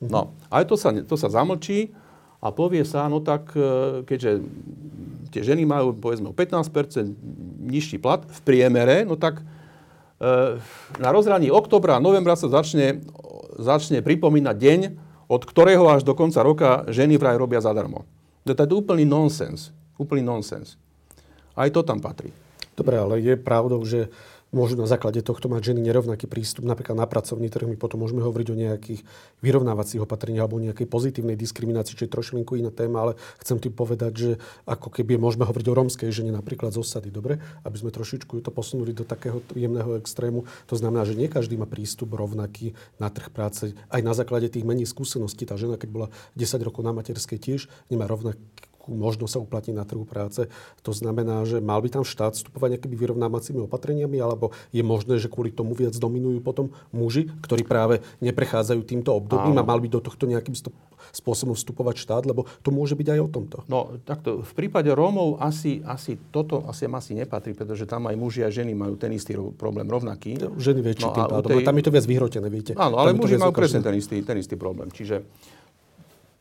[0.08, 1.92] No, aj to sa, to sa zamlčí
[2.40, 4.40] a povie sa, no tak, e, keďže
[5.30, 7.14] tie ženy majú, povedzme, o 15%
[7.70, 9.44] nižší plat v priemere, no tak e,
[10.98, 13.00] na rozhraní oktobra a novembra sa začne,
[13.56, 14.80] začne pripomínať deň,
[15.30, 18.02] od ktorého až do konca roka ženy vraj robia zadarmo.
[18.42, 19.70] To je úplný nonsens.
[19.94, 20.74] Úplný nonsens.
[21.54, 22.34] Aj to tam patrí.
[22.74, 24.10] Dobre, ale je pravdou, že
[24.50, 27.66] môžu na základe tohto mať ženy nerovnaký prístup napríklad na pracovný trh.
[27.66, 29.00] My potom môžeme hovoriť o nejakých
[29.42, 34.12] vyrovnávacích opatreniach alebo nejakej pozitívnej diskriminácii, čo je trošilinku iná téma, ale chcem tým povedať,
[34.14, 34.30] že
[34.66, 37.38] ako keby môžeme hovoriť o rómskej žene napríklad z osady, dobre?
[37.62, 40.44] Aby sme trošičku to posunuli do takého jemného extrému.
[40.66, 43.72] To znamená, že nie každý má prístup rovnaký na trh práce.
[43.86, 45.46] Aj na základe tých menej skúseností.
[45.46, 49.86] Tá žena, keď bola 10 rokov na materskej, tiež nemá rovnaký možnosť sa uplatniť na
[49.86, 50.50] trhu práce.
[50.82, 55.30] To znamená, že mal by tam štát vstupovať nejakými vyrovnávacími opatreniami, alebo je možné, že
[55.30, 59.62] kvôli tomu viac dominujú potom muži, ktorí práve neprechádzajú týmto obdobím Áno.
[59.62, 60.54] a mal by do tohto nejakým
[61.10, 63.56] spôsobom vstupovať štát, lebo to môže byť aj o tomto.
[63.66, 68.40] No takto, v prípade Rómov asi, asi toto asi, asi nepatrí, pretože tam aj muži
[68.46, 70.38] a ženy majú ten istý problém rovnaký.
[70.38, 71.66] No, ženy väčší no, tým pádom, tej...
[71.66, 72.72] tam je to viac vyhrotené, viete.
[72.78, 74.92] Áno, ale muži majú presne ten istý, ten istý problém.
[74.92, 75.22] Čiže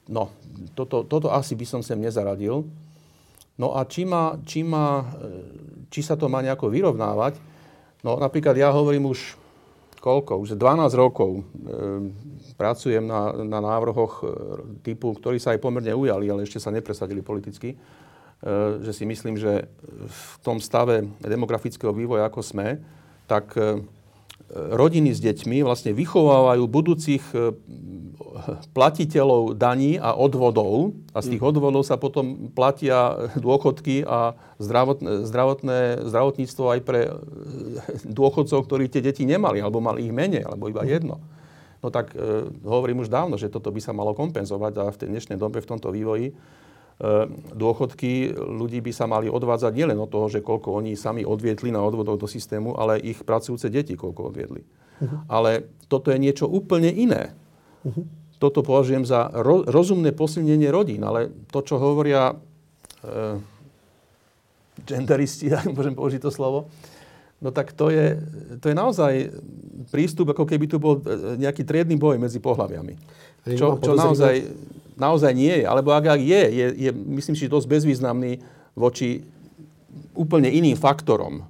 [0.10, 0.34] No,
[0.74, 2.66] toto, toto asi by som sem nezaradil.
[3.62, 7.38] No a či, má, či, má, e, či sa to má nejako vyrovnávať,
[8.02, 9.38] no napríklad ja hovorím už
[10.00, 11.42] koľko, už 12 rokov e,
[12.56, 14.26] pracujem na, na návrhoch e,
[14.82, 17.78] typu, ktorí sa aj pomerne ujali, ale ešte sa nepresadili politicky, e,
[18.80, 19.68] že si myslím, že
[20.08, 22.80] v tom stave demografického vývoja, ako sme,
[23.28, 23.84] tak e,
[24.50, 27.54] rodiny s deťmi vlastne vychovávajú budúcich e,
[28.74, 31.50] platiteľov daní a odvodov a z tých mm.
[31.54, 35.80] odvodov sa potom platia dôchodky a zdravotné, zdravotné,
[36.10, 37.12] zdravotníctvo aj pre e,
[38.10, 40.90] dôchodcov, ktorí tie deti nemali, alebo mali ich menej, alebo iba mm.
[40.90, 41.22] jedno.
[41.80, 45.10] No tak e, hovorím už dávno, že toto by sa malo kompenzovať a v tej
[45.14, 46.34] dnešnej dobe v tomto vývoji
[47.56, 51.80] dôchodky ľudí by sa mali odvádzať nielen od toho, že koľko oni sami odvietli na
[51.80, 54.62] odvodov do systému, ale ich pracujúce deti koľko odviedli.
[55.00, 55.24] Uh-huh.
[55.32, 57.32] Ale toto je niečo úplne iné.
[57.88, 58.04] Uh-huh.
[58.36, 63.40] Toto považujem za ro- rozumné posilnenie rodín, ale to, čo hovoria e,
[64.84, 66.68] genderisti, ak môžem použiť to slovo,
[67.40, 68.20] no tak to je,
[68.60, 69.14] to je naozaj
[69.90, 72.96] prístup, ako keby tu bol e, nejaký triedny boj medzi pohľaviami.
[73.56, 74.36] Čo, čo naozaj
[75.00, 75.66] naozaj nie je.
[75.66, 78.44] Alebo ak, ak je, je, je, myslím si, dosť bezvýznamný
[78.76, 79.24] voči
[80.14, 81.48] úplne iným faktorom,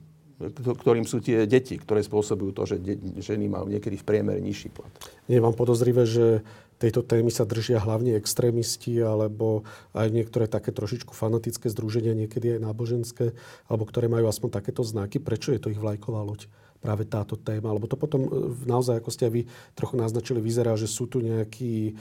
[0.56, 4.72] ktorým sú tie deti, ktoré spôsobujú to, že de- ženy majú niekedy v priemere nižší
[4.72, 4.94] plat.
[5.28, 6.46] Nie je vám podozrivé, že
[6.80, 12.64] tejto témy sa držia hlavne extrémisti alebo aj niektoré také trošičku fanatické združenia, niekedy aj
[12.64, 13.36] náboženské,
[13.68, 15.20] alebo ktoré majú aspoň takéto znaky.
[15.20, 16.48] Prečo je to ich vlajková loď?
[16.80, 17.76] práve táto téma?
[17.76, 18.30] Lebo to potom e,
[18.66, 19.42] naozaj, ako ste aj vy
[19.76, 21.94] trochu naznačili, vyzerá, že sú tu nejakí e,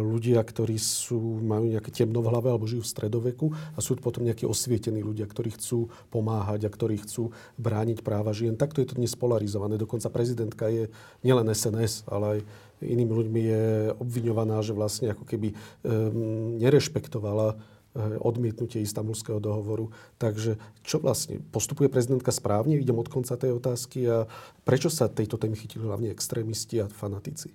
[0.00, 4.22] ľudia, ktorí sú, majú nejaké temno v hlave alebo žijú v stredoveku a sú potom
[4.22, 8.54] nejakí osvietení ľudia, ktorí chcú pomáhať a ktorí chcú brániť práva žien.
[8.54, 9.74] Takto je to dnes polarizované.
[9.76, 10.88] Dokonca prezidentka je
[11.26, 12.40] nielen SNS, ale aj
[12.82, 13.64] inými ľuďmi je
[13.98, 17.60] obviňovaná, že vlastne ako keby um, nerešpektovala
[17.94, 19.94] Eh, odmietnutie istambulského dohovoru.
[20.18, 21.38] Takže čo vlastne?
[21.54, 22.74] Postupuje prezidentka správne?
[22.74, 24.02] Idem od konca tej otázky.
[24.10, 24.26] A
[24.66, 27.54] prečo sa tejto témy chytili hlavne extrémisti a fanatici?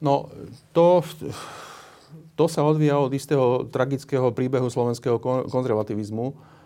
[0.00, 0.32] No,
[0.72, 1.04] to,
[2.40, 6.56] to sa odvíja od istého tragického príbehu slovenského konzervativizmu.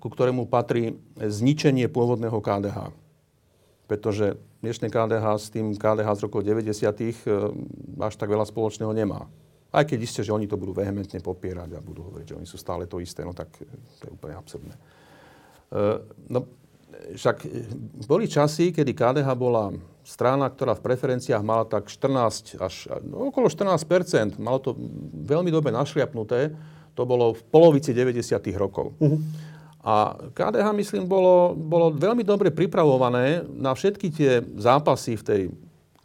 [0.00, 2.88] ku ktorému patrí zničenie pôvodného KDH.
[3.84, 6.66] Pretože dnešné KDH s tým KDH z rokov 90.
[6.74, 7.12] E,
[8.02, 9.26] až tak veľa spoločného nemá.
[9.68, 12.56] Aj keď isté, že oni to budú vehementne popierať a budú hovoriť, že oni sú
[12.56, 13.52] stále to isté, no tak
[14.00, 14.74] to je úplne absurdné.
[16.32, 16.48] No,
[17.12, 17.44] však
[18.08, 19.76] boli časy, kedy KDH bola
[20.08, 24.72] strana, ktorá v preferenciách mala tak 14 až no, okolo 14% malo to
[25.28, 26.56] veľmi dobre našliapnuté.
[26.96, 28.34] To bolo v polovici 90.
[28.58, 28.96] rokov.
[28.98, 29.22] Uh-huh.
[29.86, 35.42] A KDH, myslím, bolo, bolo veľmi dobre pripravované na všetky tie zápasy v tej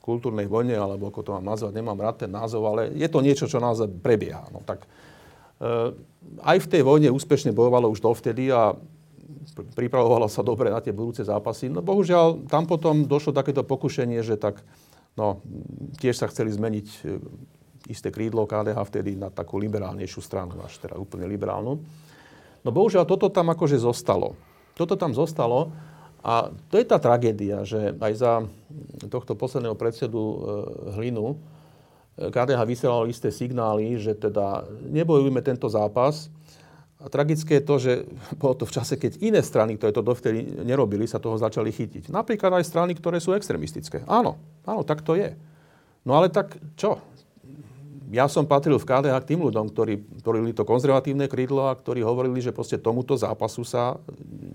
[0.04, 3.48] kultúrnej vojne, alebo ako to mám nazvať, nemám rád ten názov, ale je to niečo,
[3.48, 4.46] čo naozaj prebieha.
[4.52, 5.96] No tak e,
[6.44, 8.76] aj v tej vojne úspešne bojovalo už dovtedy a
[9.56, 11.72] pripravovalo sa dobre na tie budúce zápasy.
[11.72, 14.60] No bohužiaľ, tam potom došlo takéto pokušenie, že tak,
[15.16, 15.40] no,
[16.04, 17.00] tiež sa chceli zmeniť e,
[17.88, 21.80] isté krídlo KDH vtedy na takú liberálnejšiu stranu, až teda úplne liberálnu.
[22.64, 24.40] No bohužiaľ, toto tam akože zostalo.
[24.74, 25.76] Toto tam zostalo
[26.24, 28.34] a to je tá tragédia, že aj za
[29.12, 30.36] tohto posledného predsedu e,
[30.96, 31.36] Hlinu
[32.16, 36.32] e, KDH vysielalo isté signály, že teda nebojujme tento zápas,
[37.04, 37.94] a tragické je to, že
[38.42, 42.08] bolo to v čase, keď iné strany, ktoré to dovtedy nerobili, sa toho začali chytiť.
[42.08, 44.08] Napríklad aj strany, ktoré sú extremistické.
[44.08, 45.36] Áno, áno, tak to je.
[46.08, 47.04] No ale tak čo?
[48.14, 52.06] Ja som patril v KDH k tým ľuďom, ktorí tvorili to konzervatívne krídlo a ktorí
[52.06, 53.98] hovorili, že proste tomuto zápasu sa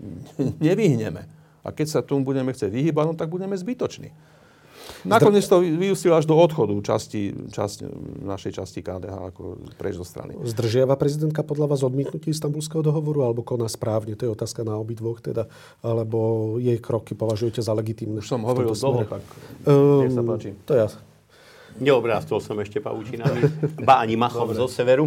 [0.63, 1.27] nevyhneme.
[1.67, 4.15] A keď sa tomu budeme chcieť vyhýbať, no tak budeme zbytoční.
[5.05, 7.87] Nakoniec to vyústilo až do odchodu časti, časti,
[8.25, 9.43] našej časti KDH ako
[9.77, 10.35] preč zo strany.
[10.43, 14.19] Zdržiava prezidentka podľa vás odmietnutie istambulského dohovoru alebo koná správne?
[14.19, 15.47] To je otázka na obidvoch teda.
[15.85, 18.25] Alebo jej kroky považujete za legitimné?
[18.25, 19.23] Už som hovoril dlho, tak
[19.69, 20.51] um, nech sa páči.
[20.67, 20.89] To ja.
[21.79, 23.41] Neobrástol som ešte pavučinami,
[23.87, 24.59] ba ani machom Dobre.
[24.59, 25.07] zo severu,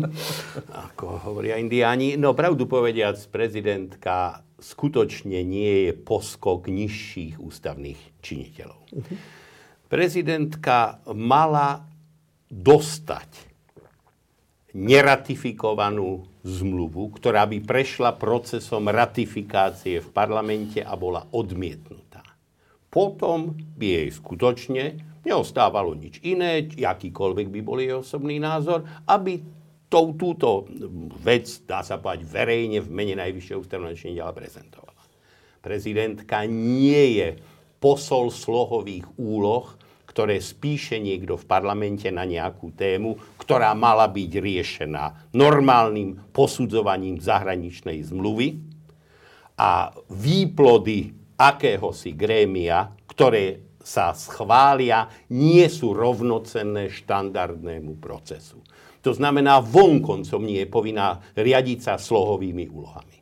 [0.72, 2.16] ako hovoria indiáni.
[2.16, 8.82] No pravdu povediac, prezidentka skutočne nie je poskok nižších ústavných činiteľov.
[9.92, 11.84] Prezidentka mala
[12.48, 13.52] dostať
[14.72, 22.24] neratifikovanú zmluvu, ktorá by prešla procesom ratifikácie v parlamente a bola odmietnutá.
[22.88, 29.42] Potom by jej skutočne neostávalo nič iné, akýkoľvek by bol jej osobný názor, aby
[29.92, 30.66] tou, túto
[31.20, 35.02] vec, dá sa povedať, verejne v mene Najvyššieho ústavného činiteľa prezentovala.
[35.62, 37.38] Prezidentka nie je
[37.78, 39.68] posol slohových úloh,
[40.12, 48.04] ktoré spíše niekto v parlamente na nejakú tému, ktorá mala byť riešená normálnym posudzovaním zahraničnej
[48.12, 48.60] zmluvy
[49.56, 58.62] a výplody akéhosi grémia, ktoré sa schvália, nie sú rovnocenné štandardnému procesu.
[59.02, 63.18] To znamená, vonkoncom nie je povinná riadiť sa slohovými úlohami.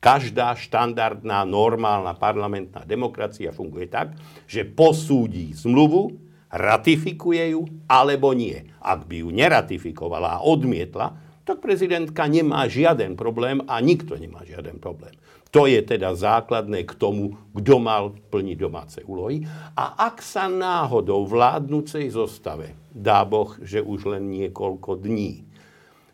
[0.00, 4.16] Každá štandardná, normálna parlamentná demokracia funguje tak,
[4.48, 6.16] že posúdi zmluvu,
[6.46, 8.70] ratifikuje ju alebo nie.
[8.80, 14.82] Ak by ju neratifikovala a odmietla, tak prezidentka nemá žiaden problém a nikto nemá žiaden
[14.82, 15.14] problém.
[15.54, 19.46] To je teda základné k tomu, kto mal plniť domáce úlohy.
[19.78, 25.46] A ak sa náhodou vládnúcej zostave, dá Boh, že už len niekoľko dní,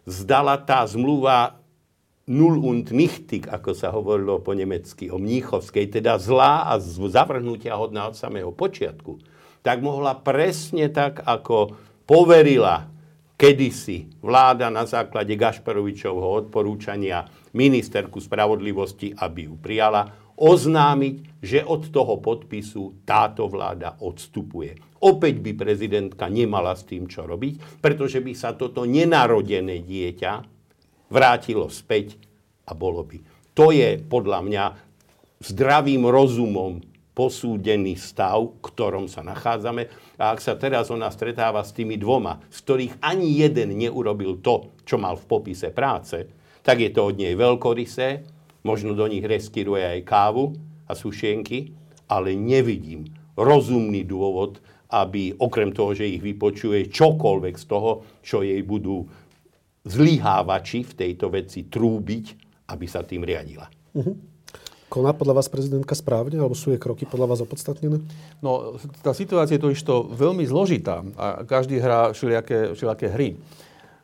[0.07, 1.63] zdala tá zmluva
[2.29, 8.07] null und nichtig, ako sa hovorilo po nemecky, o mníchovskej, teda zlá a zavrhnutia hodná
[8.07, 9.19] od samého počiatku,
[9.63, 11.75] tak mohla presne tak, ako
[12.07, 12.87] poverila
[13.39, 22.19] kedysi vláda na základe Gašparovičovho odporúčania ministerku spravodlivosti, aby ju prijala, oznámiť, že od toho
[22.19, 24.75] podpisu táto vláda odstupuje.
[25.03, 30.33] Opäť by prezidentka nemala s tým čo robiť, pretože by sa toto nenarodené dieťa
[31.13, 32.17] vrátilo späť
[32.65, 33.19] a bolo by.
[33.53, 34.65] To je podľa mňa
[35.43, 36.81] zdravým rozumom
[37.13, 39.93] posúdený stav, v ktorom sa nachádzame.
[40.17, 44.73] A ak sa teraz ona stretáva s tými dvoma, z ktorých ani jeden neurobil to,
[44.89, 46.25] čo mal v popise práce,
[46.63, 48.23] tak je to od nej veľkorysé,
[48.63, 50.55] možno do nich reskiruje aj kávu
[50.87, 51.75] a sušenky,
[52.07, 58.61] ale nevidím rozumný dôvod, aby okrem toho, že ich vypočuje čokoľvek z toho, čo jej
[58.61, 59.09] budú
[59.83, 62.25] zlyhávači v tejto veci trúbiť,
[62.71, 63.67] aby sa tým riadila.
[63.97, 64.15] Uh-huh.
[64.93, 68.05] Koná podľa vás prezidentka správne, alebo sú jej kroky podľa vás opodstatnené?
[68.45, 73.41] No, tá situácia je to išto veľmi zložitá a každý hrá všelijaké, všelijaké hry.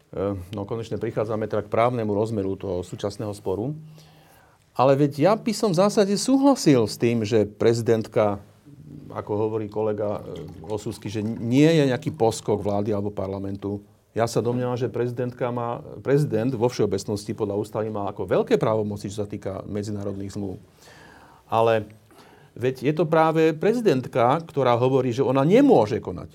[0.08, 3.76] E, no, konečne prichádzame teda k právnemu rozmeru toho súčasného sporu.
[4.78, 8.38] Ale veď ja by som v zásade súhlasil s tým, že prezidentka,
[9.10, 13.84] ako hovorí kolega e, Osusky, že nie je nejaký poskok vlády alebo parlamentu
[14.16, 19.12] Ja sa domnievam, že prezidentka má, prezident vo všeobecnosti podľa ústavy má ako veľké právomoci,
[19.12, 20.58] čo sa týka medzinárodných zmluv.
[21.46, 21.86] Ale
[22.58, 26.34] veď je to práve prezidentka, ktorá hovorí, že ona nemôže konať.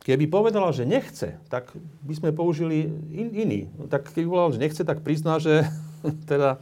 [0.00, 3.60] Keby povedala, že nechce, tak by sme použili in, iný.
[3.76, 5.68] No, tak keby povedala, že nechce, tak prizná, že
[6.30, 6.56] teda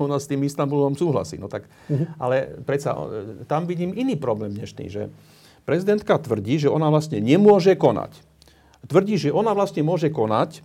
[0.00, 1.36] ona s tým Istanbulom súhlasí.
[1.36, 2.08] No tak, uh-huh.
[2.16, 5.12] Ale predsa e, tam vidím iný problém dnešný, že
[5.68, 8.16] prezidentka tvrdí, že ona vlastne nemôže konať.
[8.88, 10.64] Tvrdí, že ona vlastne môže konať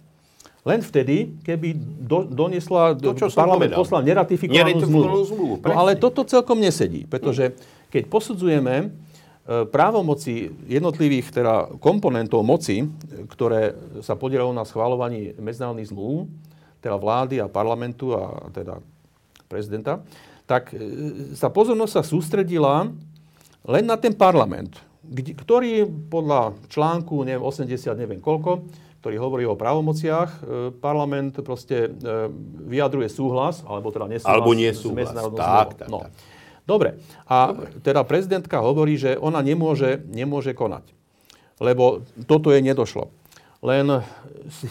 [0.68, 1.72] len vtedy, keby
[2.04, 5.56] do, doniesla, to, čo parlament poslal neratifikovanú zmluvu.
[5.64, 7.56] no ale toto celkom nesedí, pretože
[7.88, 8.92] keď posudzujeme
[9.50, 12.86] právomoci jednotlivých teda komponentov moci,
[13.34, 13.74] ktoré
[14.06, 16.30] sa podielajú na schváľovaní medzinárodných zmluv,
[16.80, 18.78] teda vlády a parlamentu a teda
[19.50, 20.06] prezidenta,
[20.46, 20.78] tak e,
[21.34, 22.94] sa pozornosť sa sústredila
[23.66, 24.78] len na ten parlament,
[25.10, 28.70] ktorý podľa článku neviem, 80, neviem koľko,
[29.02, 30.40] ktorý hovorí o právomociach, e,
[30.78, 31.90] parlament proste
[32.70, 35.10] vyjadruje súhlas, alebo teda nesúhlas alebo nesúhlas.
[35.34, 35.68] tak.
[35.74, 36.06] Tak, no.
[36.06, 36.14] tak.
[36.70, 37.02] Dobre.
[37.26, 37.82] A Dobre.
[37.82, 40.94] teda prezidentka hovorí, že ona nemôže, nemôže konať.
[41.58, 43.10] Lebo toto je nedošlo.
[43.66, 44.06] Len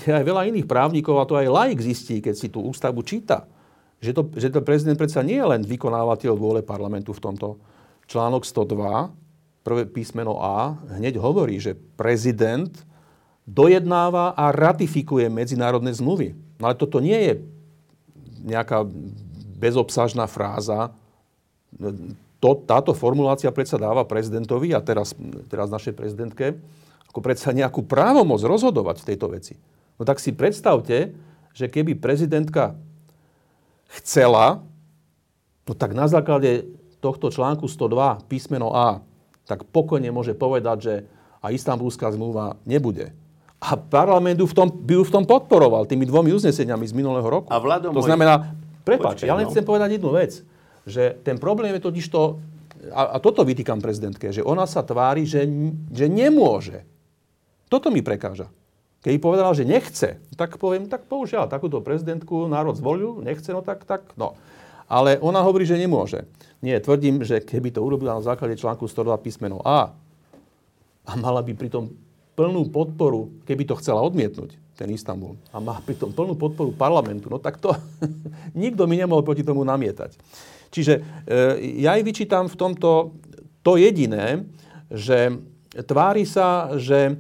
[0.07, 3.51] aj veľa iných právnikov, a to aj laik zistí, keď si tú ústavu číta,
[3.99, 7.59] že to, že to prezident predsa nie je len vykonávateľ vôle parlamentu v tomto.
[8.07, 9.11] Článok 102,
[9.67, 12.71] prvé písmeno A, hneď hovorí, že prezident
[13.45, 16.33] dojednáva a ratifikuje medzinárodné zmluvy.
[16.57, 17.35] No ale toto nie je
[18.49, 18.87] nejaká
[19.59, 20.95] bezobsažná fráza,
[22.39, 25.15] to, táto formulácia predsa dáva prezidentovi a teraz,
[25.51, 26.59] teraz našej prezidentke
[27.09, 29.55] ako predsa nejakú právomoc rozhodovať v tejto veci.
[29.99, 31.17] No tak si predstavte,
[31.57, 32.79] že keby prezidentka
[33.99, 34.63] chcela,
[35.67, 36.69] no tak na základe
[37.03, 39.03] tohto článku 102 písmeno A,
[39.49, 40.95] tak pokojne môže povedať, že
[41.39, 43.15] a istambulská zmluva nebude.
[43.59, 47.51] A parlament v tom, by ju v tom podporoval tými dvomi uzneseniami z minulého roku.
[47.51, 47.59] A
[47.91, 48.55] to znamená,
[48.87, 49.51] prepáč, ja len no.
[49.51, 50.43] chcem povedať jednu vec
[50.89, 52.41] že ten problém je totiž to,
[52.91, 55.45] a, a toto vytýkam prezidentke, že ona sa tvári, že,
[55.93, 56.83] že nemôže.
[57.69, 58.49] Toto mi prekáža.
[59.05, 63.87] Keď povedala, že nechce, tak poviem, tak použiaľ takúto prezidentku, národ zvolil, nechce, no tak,
[63.87, 64.35] tak, no.
[64.89, 66.25] Ale ona hovorí, že nemôže.
[66.65, 69.95] Nie, tvrdím, že keby to urobila na základe článku 102 písmeno A
[71.09, 71.89] a mala by pritom
[72.37, 77.41] plnú podporu, keby to chcela odmietnúť, ten Istanbul, a má pritom plnú podporu parlamentu, no
[77.41, 77.75] tak to
[78.55, 80.15] nikto mi nemohol proti tomu namietať.
[80.69, 81.03] Čiže e,
[81.81, 83.17] ja aj vyčítam v tomto
[83.65, 84.49] to jediné,
[84.89, 85.37] že
[85.75, 87.15] tvári sa, že e,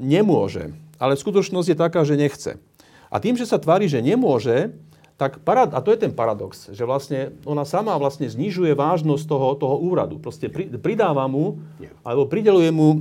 [0.00, 2.60] nemôže, ale skutočnosť je taká, že nechce.
[3.08, 4.74] A tým, že sa tvári, že nemôže,
[5.14, 9.48] tak parad, a to je ten paradox, že vlastne ona sama vlastne znižuje vážnosť toho,
[9.54, 10.18] toho úradu.
[10.18, 11.62] Proste pri, pridáva mu,
[12.02, 12.98] alebo prideluje mu e,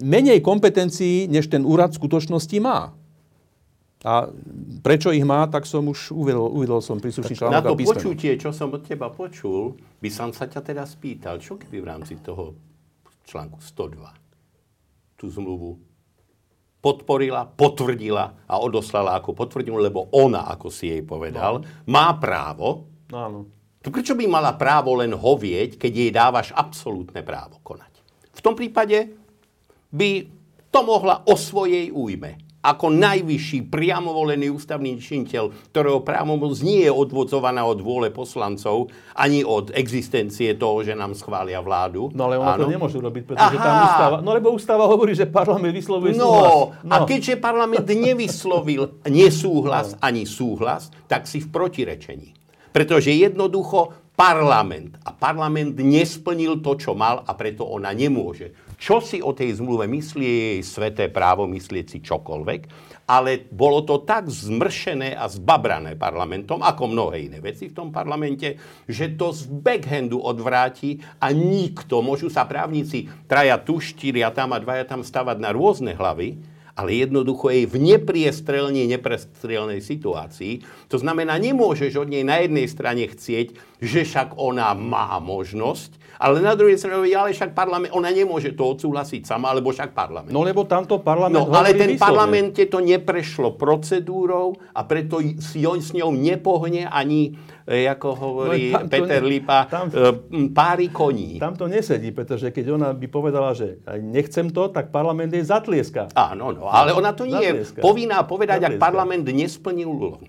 [0.00, 2.96] menej kompetencií, než ten úrad v skutočnosti má.
[4.02, 4.26] A
[4.82, 8.50] prečo ich má, tak som už uvedol, uvedol som príslušný článok Na to počutie, čo
[8.50, 12.58] som od teba počul, by som sa ťa teda spýtal, čo keby v rámci toho
[13.22, 14.02] článku 102
[15.14, 15.78] tú zmluvu
[16.82, 21.66] podporila, potvrdila a odoslala ako potvrdinu, lebo ona, ako si jej povedal, no.
[21.86, 22.90] má právo.
[23.14, 23.46] Áno.
[23.86, 28.02] To prečo by mala právo len hovieť, keď jej dávaš absolútne právo konať?
[28.34, 29.14] V tom prípade
[29.94, 30.26] by
[30.74, 36.92] to mohla o svojej újme ako najvyšší priamo volený ústavný činiteľ, ktorého právomoc nie je
[36.94, 38.86] odvodzovaná od vôle poslancov,
[39.18, 42.14] ani od existencie toho, že nám schvália vládu.
[42.14, 43.66] No ale ona to nemôže robiť, pretože Aha.
[43.66, 44.16] tam ústava...
[44.22, 46.54] No lebo ústava hovorí, že parlament vyslovuje no, súhlas.
[46.86, 50.06] No, a keďže parlament nevyslovil nesúhlas no.
[50.06, 52.30] ani súhlas, tak si v protirečení.
[52.70, 59.22] Pretože jednoducho parlament a parlament nesplnil to, čo mal a preto ona nemôže čo si
[59.22, 62.60] o tej zmluve myslí, je jej sveté právo myslieť si čokoľvek,
[63.06, 68.58] ale bolo to tak zmršené a zbabrané parlamentom, ako mnohé iné veci v tom parlamente,
[68.90, 74.58] že to z backhandu odvráti a nikto, môžu sa právnici traja tu, štyria tam a
[74.58, 80.64] dvaja tam stavať na rôzne hlavy, ale jednoducho je v nepriestrelne neprestrelnej situácii.
[80.88, 83.52] To znamená, nemôžeš od nej na jednej strane chcieť,
[83.82, 88.62] že však ona má možnosť, ale na druhej strane, ale však parlament, ona nemôže to
[88.62, 90.30] odsúhlasiť sama, alebo však parlament.
[90.30, 95.90] No lebo tamto parlament No ale ten parlamente to neprešlo procedúrou a preto si s
[95.90, 97.34] ňou nepohne ani,
[97.64, 100.10] ako hovorí no, Peter ne, Lipa, tam, e,
[100.50, 101.38] páry koní.
[101.38, 106.10] Tam to nesedí, pretože keď ona by povedala, že nechcem to, tak parlament jej zatlieska.
[106.12, 108.76] Áno, no, ale ona to nie je povinná povedať, zatlieska.
[108.76, 110.26] ak parlament nesplnil úlohu.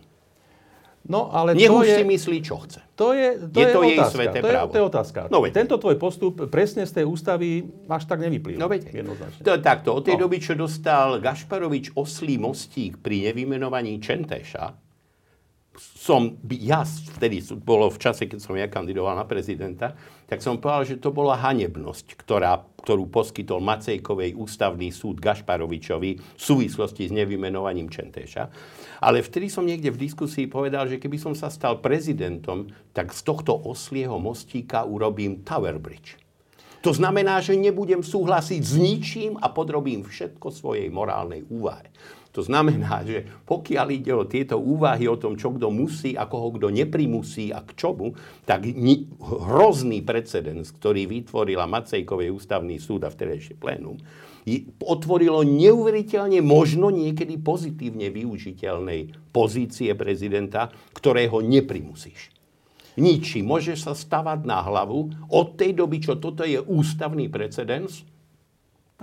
[1.04, 2.80] No, ale Nech to už je, si myslí, čo chce.
[2.96, 4.16] To je, to Je je, to jej otázka.
[4.16, 4.70] sveté to je, právo.
[4.72, 5.20] To je otázka.
[5.28, 5.52] No veď.
[5.52, 7.60] Tento tvoj postup presne z tej ústavy
[7.92, 8.56] až tak nevyplýva.
[8.56, 9.04] No veď,
[9.44, 10.24] to, takto, od tej No.
[10.24, 14.80] doby, čo dostal Gašparovič oslý mostík pri nevymenovaní Čenteša,
[15.78, 19.98] som, ja vtedy bolo v čase, keď som ja kandidoval na prezidenta,
[20.30, 26.42] tak som povedal, že to bola hanebnosť, ktorá, ktorú poskytol Macejkovej ústavný súd Gašparovičovi v
[26.42, 28.44] súvislosti s nevymenovaním Čenteša.
[29.02, 33.26] Ale vtedy som niekde v diskusii povedal, že keby som sa stal prezidentom, tak z
[33.26, 36.22] tohto oslieho mostíka urobím Tower Bridge.
[36.84, 41.88] To znamená, že nebudem súhlasiť s ničím a podrobím všetko svojej morálnej úvahe.
[42.34, 46.54] To znamená, že pokiaľ ide o tieto úvahy o tom, čo kto musí a koho
[46.58, 53.14] kto neprimusí a k čomu, tak ni- hrozný precedens, ktorý vytvorila Macejkovej ústavný súd a
[53.14, 53.96] vtedajšie plénum,
[54.84, 62.34] otvorilo neuveriteľne možno niekedy pozitívne využiteľnej pozície prezidenta, ktorého neprimusíš
[62.98, 63.42] ničí.
[63.42, 65.10] Môžeš sa stavať na hlavu.
[65.34, 68.06] Od tej doby, čo toto je ústavný precedens,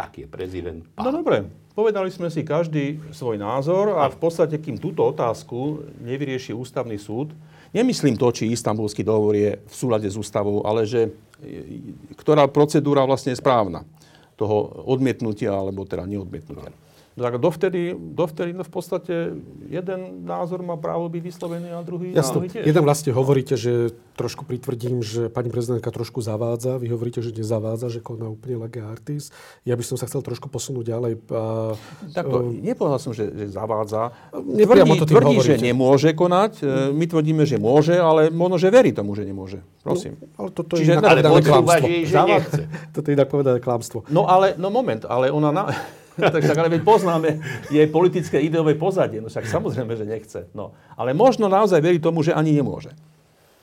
[0.01, 1.13] tak je prezident No pán.
[1.13, 1.37] dobre,
[1.77, 7.37] povedali sme si každý svoj názor a v podstate, kým túto otázku nevyrieši ústavný súd,
[7.77, 11.13] nemyslím to, či istambulský dohovor je v súlade s ústavou, ale že
[11.45, 11.85] e,
[12.17, 13.85] ktorá procedúra vlastne je správna
[14.41, 16.73] toho odmietnutia alebo teda neodmietnutia.
[17.19, 19.15] No tak dovtedy, dovtedy no v podstate
[19.67, 22.39] jeden názor má právo byť vyslovený a druhý, Jasno.
[22.47, 22.63] tiež.
[22.63, 26.79] Jeden vlastne hovoríte, že trošku pritvrdím, že pani prezidentka trošku zavádza.
[26.79, 29.35] Vy hovoríte, že nezavádza, že koná úplne lege artis.
[29.65, 31.13] Ja by som sa chcel trošku posunúť ďalej.
[31.29, 31.75] A,
[32.15, 34.15] Takto, nepovedal som, že, že zavádza.
[34.31, 35.67] Tvrdí, to tvrdí že hovoríte.
[35.67, 36.53] nemôže konať.
[36.63, 39.67] E, My tvrdíme, že môže, ale možno, že verí tomu, že nemôže.
[39.83, 40.15] Prosím.
[40.39, 41.87] ale toto Čiže- je inak Ale povedané klamstvo.
[42.07, 42.63] že nechce.
[42.95, 43.99] Toto je inak povedané klamstvo.
[44.07, 45.51] No ale, no moment, ale ona...
[45.51, 45.65] Na...
[46.35, 47.29] tak, tak, ale veď poznáme
[47.69, 49.19] jej politické ideové pozadie.
[49.19, 50.41] No však samozrejme, že nechce.
[50.53, 50.73] No.
[50.95, 52.93] Ale možno naozaj verí tomu, že ani nemôže.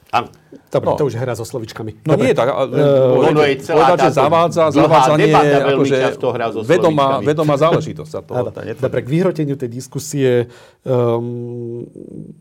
[0.08, 0.32] Áno.
[0.72, 0.96] Dobre, No.
[0.96, 2.00] to už hra so slovičkami.
[2.08, 2.32] No Dobre.
[2.32, 2.48] nie, tak...
[2.48, 5.96] ale- Eh, ono je celá povedať, že zavádza, zavádzanie je akože
[6.32, 8.32] hrá so vedomá, vedomá záležitosť sa to.
[8.32, 8.48] Áno.
[8.48, 8.84] to netvrdí.
[8.88, 10.32] Dobre, k vyhroteniu tej diskusie
[10.88, 11.84] um,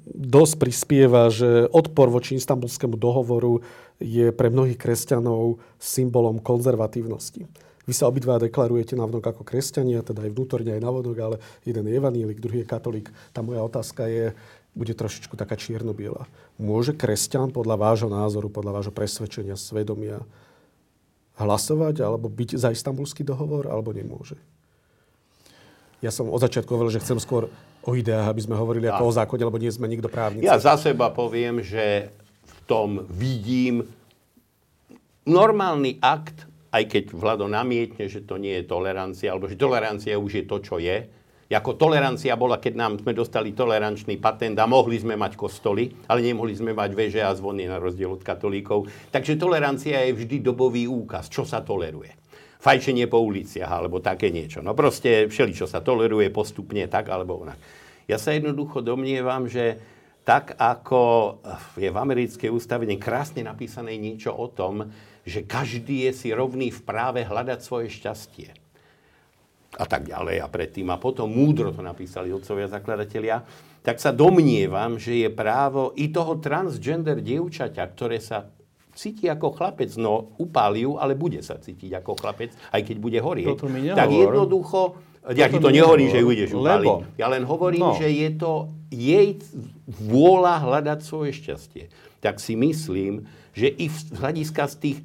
[0.06, 3.58] dosť prispieva, že odpor voči istambulskému dohovoru
[3.98, 7.50] je pre mnohých kresťanov symbolom konzervatívnosti.
[7.86, 11.94] Vy sa obidva deklarujete navnok ako kresťania, teda aj vnútorne, aj navonok, ale jeden je
[11.94, 13.14] evanílik, druhý je katolík.
[13.30, 14.34] Tá moja otázka je,
[14.74, 16.26] bude trošičku taká čierno-biela.
[16.58, 20.20] Môže kresťan podľa vášho názoru, podľa vášho presvedčenia, svedomia
[21.38, 24.36] hlasovať alebo byť za istambulský dohovor, alebo nemôže?
[26.04, 27.48] Ja som od začiatku hovoril, že chcem skôr
[27.86, 30.44] o ideách, aby sme hovorili ako o zákone, lebo nie sme nikto právnici.
[30.44, 32.12] Ja za seba poviem, že
[32.44, 33.86] v tom vidím
[35.24, 36.44] normálny akt,
[36.76, 40.56] aj keď Vlado namietne, že to nie je tolerancia, alebo že tolerancia už je to,
[40.60, 41.08] čo je.
[41.46, 46.20] Ako tolerancia bola, keď nám sme dostali tolerančný patent a mohli sme mať kostoly, ale
[46.20, 48.90] nemohli sme mať veže a zvony na rozdiel od katolíkov.
[49.14, 52.12] Takže tolerancia je vždy dobový úkaz, čo sa toleruje.
[52.58, 54.58] Fajčenie po uliciach alebo také niečo.
[54.58, 57.62] No proste všeli, čo sa toleruje postupne tak alebo onak.
[58.10, 59.78] Ja sa jednoducho domnievam, že
[60.26, 61.38] tak ako
[61.78, 64.82] je v americkej ústave krásne napísané niečo o tom,
[65.26, 68.54] že každý je si rovný v práve hľadať svoje šťastie
[69.76, 73.44] a tak ďalej a predtým a potom múdro to napísali otcovia zakladatelia,
[73.82, 78.48] tak sa domnievam, že je právo i toho transgender dievčaťa, ktoré sa
[78.96, 83.18] cíti ako chlapec, no upáli ju, ale bude sa cítiť ako chlapec, aj keď bude
[83.20, 83.46] horieť.
[83.52, 84.96] Toto mi tak jednoducho,
[85.34, 86.86] ja ti to nehovorím, nehovor, že ju ideš upáliť.
[86.88, 87.92] lebo- Ja len hovorím, No.
[87.92, 88.52] že je to
[88.88, 89.36] jej
[89.84, 91.90] vôľa hľadať svoje šťastie.
[92.22, 94.98] Tak si myslím, že i z hľadiska z tých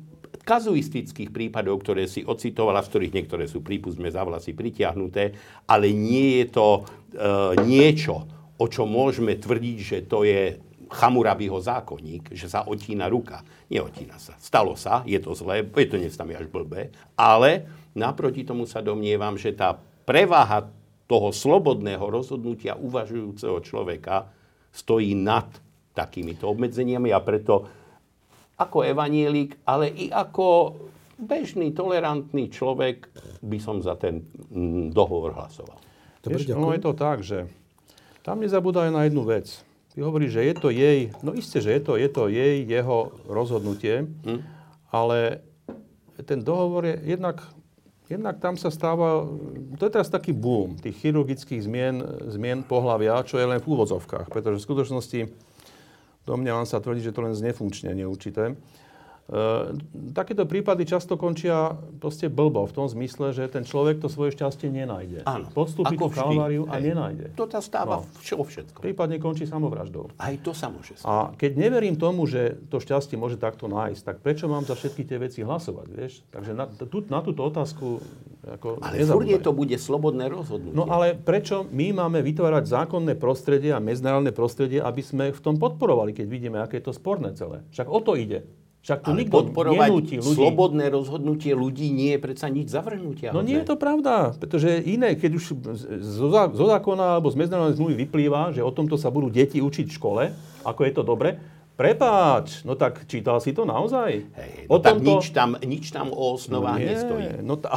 [0.51, 5.31] kazuistických prípadov, ktoré si ocitovala, z ktorých niektoré sú prípustme za vlasy pritiahnuté,
[5.63, 6.81] ale nie je to e,
[7.63, 8.27] niečo,
[8.59, 10.59] o čom môžeme tvrdiť, že to je
[10.91, 13.47] Chamurabiho zákonník, že sa otína ruka.
[13.71, 14.35] Neotína sa.
[14.35, 17.63] Stalo sa, je to zlé, je to dnes tam je až blbé, ale
[17.95, 20.67] naproti tomu sa domnievam, že tá preváha
[21.07, 24.27] toho slobodného rozhodnutia uvažujúceho človeka
[24.75, 25.47] stojí nad
[25.95, 27.80] takýmito obmedzeniami a preto
[28.61, 30.77] ako evanielik, ale i ako
[31.17, 33.09] bežný, tolerantný človek
[33.41, 34.21] by som za ten
[34.53, 35.77] mm, dohovor hlasoval.
[36.21, 37.49] Dobre, Vieš, ono je to tak, že
[38.21, 39.49] tam nezabúdaj na jednu vec.
[39.91, 43.11] Ty hovoríš, že je to jej, no isté, že je to, je to jej, jeho
[43.25, 44.39] rozhodnutie, Hm?
[44.93, 45.41] ale
[46.21, 47.41] ten dohovor je jednak,
[48.05, 49.25] jednak tam sa stáva,
[49.75, 54.29] to je teraz taký boom tých chirurgických zmien, zmien pohlavia, čo je len v úvodzovkách,
[54.29, 55.19] pretože v skutočnosti
[56.25, 58.55] domnievam sa tvrdiť, že to len znefunkčne neurčité.
[59.31, 59.77] Uh,
[60.11, 64.67] takéto prípady často končia proste blbo, v tom zmysle, že ten človek to svoje šťastie
[64.67, 65.23] nenájde.
[65.23, 65.47] Áno.
[65.53, 67.31] Podstúpi tú kalváriu a nenájde.
[67.39, 68.09] To sa stáva no.
[68.11, 68.83] vo všetko.
[68.83, 70.11] Prípadne končí samovraždou.
[70.19, 71.07] Aj to sa môže stať.
[71.07, 75.07] A keď neverím tomu, že to šťastie môže takto nájsť, tak prečo mám za všetky
[75.07, 76.27] tie veci hlasovať, vieš?
[76.33, 78.03] Takže na, tu, na túto otázku
[78.41, 80.73] ako Ale furt to bude slobodné rozhodnutie.
[80.73, 85.61] No ale prečo my máme vytvárať zákonné prostredie a medzinárodné prostredie, aby sme v tom
[85.61, 87.61] podporovali, keď vidíme, aké je to sporné celé?
[87.69, 88.41] Však o to ide.
[88.81, 90.37] Však tu Ale nikto podporovať nenúti ľudí.
[90.41, 93.29] slobodné rozhodnutie ľudí nie je predsa nič zavrhnutia.
[93.29, 95.43] No nie je to pravda, pretože iné, keď už
[96.01, 99.85] zo, zo zákona alebo z medzinárodnej zmluvy vyplýva, že o tomto sa budú deti učiť
[99.85, 100.23] v škole,
[100.65, 101.37] ako je to dobre,
[101.81, 104.21] Prepáč, no tak čítal si to naozaj?
[104.21, 105.17] Hej, no o tak tomto...
[105.17, 107.27] nič, tam, nič tam o osnovách no nie, nestojí.
[107.41, 107.73] No tá...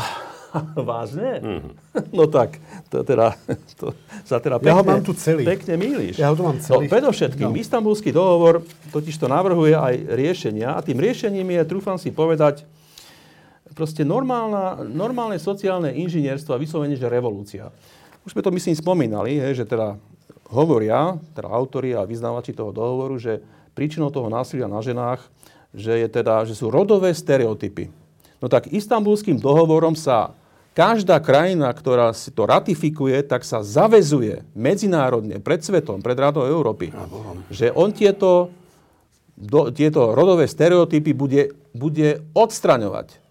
[0.90, 1.30] Vážne?
[1.42, 1.72] Mm-hmm.
[2.18, 2.58] No tak,
[2.90, 3.38] to teda,
[3.78, 3.94] to
[4.26, 5.46] sa teda pekne, ja ho mám tu celý.
[5.46, 6.18] pekne mýliš.
[6.18, 6.86] Ja ho tu mám celý.
[6.86, 7.58] No, predovšetkým, no.
[7.58, 12.66] istambulský dohovor totiž to navrhuje aj riešenia a tým riešením je, trúfam si povedať,
[13.74, 17.70] proste normálna, normálne sociálne inžinierstvo a vyslovene, že revolúcia.
[18.26, 19.98] Už sme to myslím spomínali, he, že teda
[20.50, 23.42] hovoria, teda autori a vyznávači toho dohovoru, že
[23.74, 25.20] príčinou toho násilia na ženách,
[25.74, 27.90] že, je teda, že sú rodové stereotypy.
[28.38, 30.36] No tak istambulským dohovorom sa
[30.74, 36.90] každá krajina, ktorá si to ratifikuje, tak sa zavezuje medzinárodne pred svetom, pred Radou Európy,
[37.48, 38.50] že on tieto,
[39.38, 43.22] do, tieto rodové stereotypy bude, bude odstraňovať.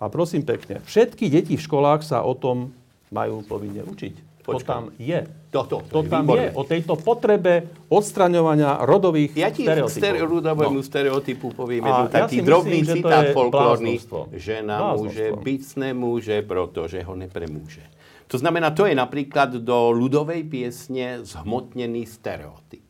[0.00, 2.72] A prosím pekne, všetky deti v školách sa o tom
[3.12, 4.29] majú povinne učiť.
[4.50, 4.62] Počkaj.
[4.62, 5.20] To tam je.
[5.50, 6.50] To, to, to, to tam výborné.
[6.50, 6.58] je.
[6.58, 7.52] O tejto potrebe
[7.90, 10.30] odstraňovania rodových ja ti stereotypov.
[10.40, 10.86] Rodovému no.
[10.86, 13.94] stereotypu poviem jednu taký ja drobný myslím, citát folklórny.
[14.34, 17.82] Žena môže byť nemôže, pretože ho nepremôže.
[18.30, 22.86] To znamená, to je napríklad do ľudovej piesne zhmotnený stereotyp.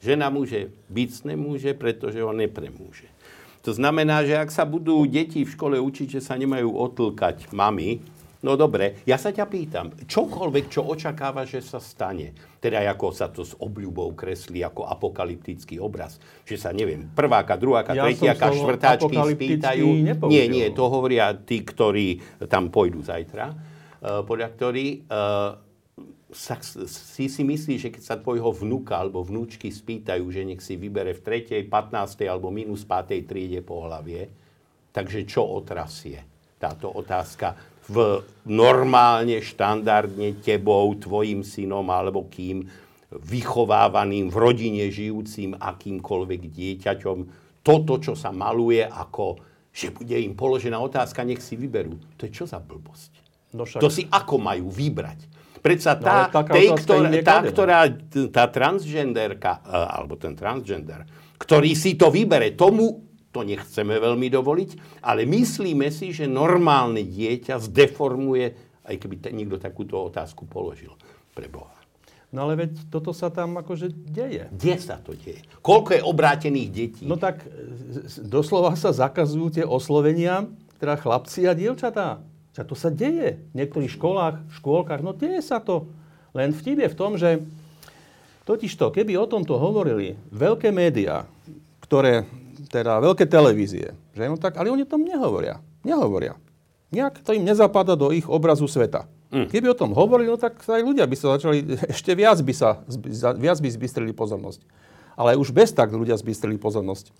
[0.00, 3.10] Žena môže byť nemôže, pretože ho nepremôže.
[3.66, 8.00] To znamená, že ak sa budú deti v škole učiť, že sa nemajú otlkať mami,
[8.38, 12.30] No dobre, ja sa ťa pýtam, čokoľvek, čo očakáva, že sa stane,
[12.62, 17.98] teda ako sa to s obľubou kreslí ako apokalyptický obraz, že sa, neviem, prváka, druháka,
[17.98, 19.86] ja tretiaka, štvrtáčky spýtajú.
[20.30, 25.58] Nie, nie, to hovoria tí, ktorí tam pôjdu zajtra, uh, podľa ktorí uh,
[26.30, 30.78] sa, si si myslí, že keď sa tvojho vnuka alebo vnúčky spýtajú, že nech si
[30.78, 32.22] vybere v 3., 15.
[32.30, 33.18] alebo minus 5.
[33.26, 34.30] triede po hlavie,
[34.94, 36.22] takže čo otrasie
[36.58, 42.68] táto otázka v normálne, štandardne tebou, tvojim synom alebo kým
[43.08, 47.18] vychovávaným v rodine žijúcim akýmkoľvek dieťaťom
[47.64, 49.40] toto, čo sa maluje ako,
[49.72, 51.96] že bude im položená otázka, nech si vyberú.
[52.16, 53.12] To je čo za blbosť?
[53.56, 53.80] No však...
[53.80, 55.28] To si ako majú vybrať?
[55.58, 57.78] Predsa no, tá, no, tej, ktorá, tá, ktorá,
[58.30, 61.04] tá transgenderka, e, alebo ten transgender,
[61.36, 67.60] ktorý si to vybere, tomu to nechceme veľmi dovoliť, ale myslíme si, že normálne dieťa
[67.60, 68.56] zdeformuje,
[68.88, 70.96] aj keby te, niekto takúto otázku položil.
[71.36, 71.78] Pre Boha.
[72.28, 74.52] No ale veď toto sa tam akože deje.
[74.52, 75.40] Kde sa to deje?
[75.64, 77.04] Koľko je obrátených detí?
[77.08, 77.40] No tak
[78.20, 80.44] doslova sa zakazujú tie oslovenia,
[80.76, 82.20] teda chlapci a dievčatá.
[82.52, 85.00] Čo to sa deje v niektorých školách, škôlkach.
[85.00, 85.88] No deje sa to.
[86.36, 87.40] Len vtip je v tom, že
[88.44, 91.24] totižto, keby o tomto hovorili veľké médiá,
[91.80, 92.28] ktoré
[92.68, 93.96] teda veľké televízie.
[94.12, 94.24] Že?
[94.28, 95.58] No tak, ale oni o tom nehovoria.
[95.82, 96.36] Nehovoria.
[96.92, 99.08] Nejak to im nezapadá do ich obrazu sveta.
[99.28, 99.48] Mm.
[99.52, 101.64] Keby o tom hovorili, no tak aj ľudia by sa začali,
[101.94, 102.80] ešte viac by sa,
[103.36, 104.64] viac by zbystrili pozornosť.
[105.18, 107.10] Ale už bez tak ľudia zbystrili pozornosť.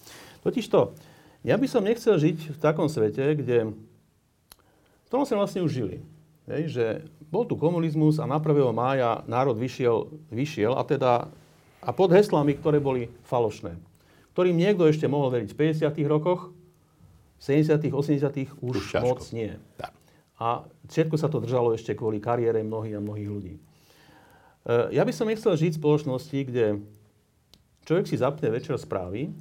[0.46, 0.94] Totižto,
[1.42, 3.74] ja by som nechcel žiť v takom svete, kde
[5.04, 5.96] v tom sme vlastne už žili.
[6.48, 6.84] Hej, že
[7.28, 8.72] bol tu komunizmus a na 1.
[8.72, 11.28] mája národ vyšiel, vyšiel a teda
[11.78, 13.87] a pod heslami, ktoré boli falošné
[14.38, 15.98] ktorým niekto ešte mohol veriť v 50.
[16.06, 17.90] rokoch, v 70.
[17.90, 18.62] 80.
[18.62, 19.50] už, už moc nie.
[19.74, 19.90] Tak.
[20.38, 23.54] A všetko sa to držalo ešte kvôli kariére mnohých a mnohých ľudí.
[23.58, 23.60] E,
[24.94, 26.78] ja by som nechcel žiť v spoločnosti, kde
[27.82, 29.34] človek si zapne večer správy,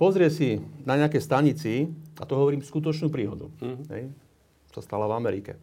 [0.00, 1.84] pozrie si na nejaké stanici,
[2.16, 3.84] a to hovorím skutočnú príhodu, mm-hmm.
[3.92, 4.08] hej,
[4.72, 5.60] sa stala v Amerike.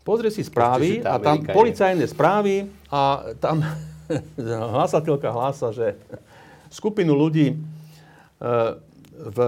[0.00, 3.60] Pozrie si správy a tam policajné správy a tam
[4.80, 5.92] hlasateľka hlása, že
[6.70, 7.56] skupinu ľudí e,
[9.16, 9.38] v,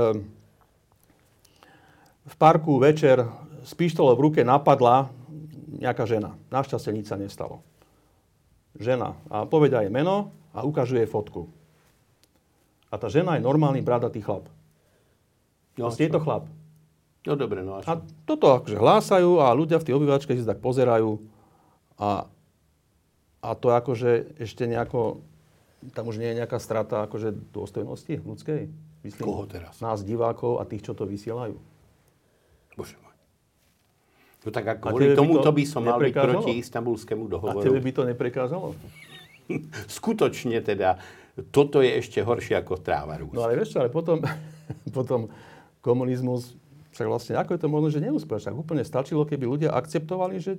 [2.29, 3.25] v parku večer
[3.65, 5.13] s pištolou v ruke napadla
[5.69, 6.35] nejaká žena.
[6.49, 7.61] Našťastie nič sa nestalo.
[8.79, 9.15] Žena.
[9.29, 11.47] A povedia jej meno a ukážuje jej fotku.
[12.89, 14.49] A tá žena je normálny bradatý chlap.
[15.77, 16.49] No, je to chlap.
[17.29, 20.65] No dobre, no a, a toto akože hlásajú a ľudia v tej obývačke si tak
[20.65, 21.21] pozerajú
[22.01, 22.25] a,
[23.45, 25.21] a to akože ešte nejako
[25.95, 28.61] tam už nie je nejaká strata akože dôstojnosti ľudskej?
[29.07, 29.79] Myslím, Koho teraz?
[29.79, 31.55] Nás divákov a tých, čo to vysielajú.
[32.75, 33.15] Bože môj.
[34.43, 37.63] No tak ako A kvôli tomuto to by som mal byť proti istambulskému A dohovoru.
[37.63, 38.75] tebe by to neprekázalo?
[39.99, 40.99] Skutočne teda,
[41.55, 43.35] toto je ešte horšie ako tráva rúst.
[43.35, 44.23] No ale vieš čo, ale potom,
[44.97, 45.31] potom
[45.83, 46.59] komunizmus,
[46.95, 48.43] však vlastne ako je to možné, že neúspel?
[48.43, 50.59] Však úplne stačilo, keby ľudia akceptovali, že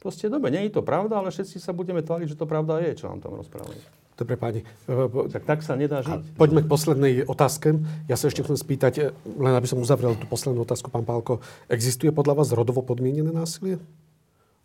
[0.00, 2.96] proste dobre, nie je to pravda, ale všetci sa budeme tváriť, že to pravda je,
[2.96, 4.03] čo nám tam rozprávali.
[4.14, 4.60] Dobre, páni.
[4.86, 6.38] E, Tak tak sa nedá žiť.
[6.38, 7.82] Poďme k poslednej otázke.
[8.06, 11.42] Ja sa ešte chcem spýtať, e, len aby som uzavrel tú poslednú otázku, pán Pálko.
[11.66, 13.82] Existuje podľa vás rodovo podmienené násilie?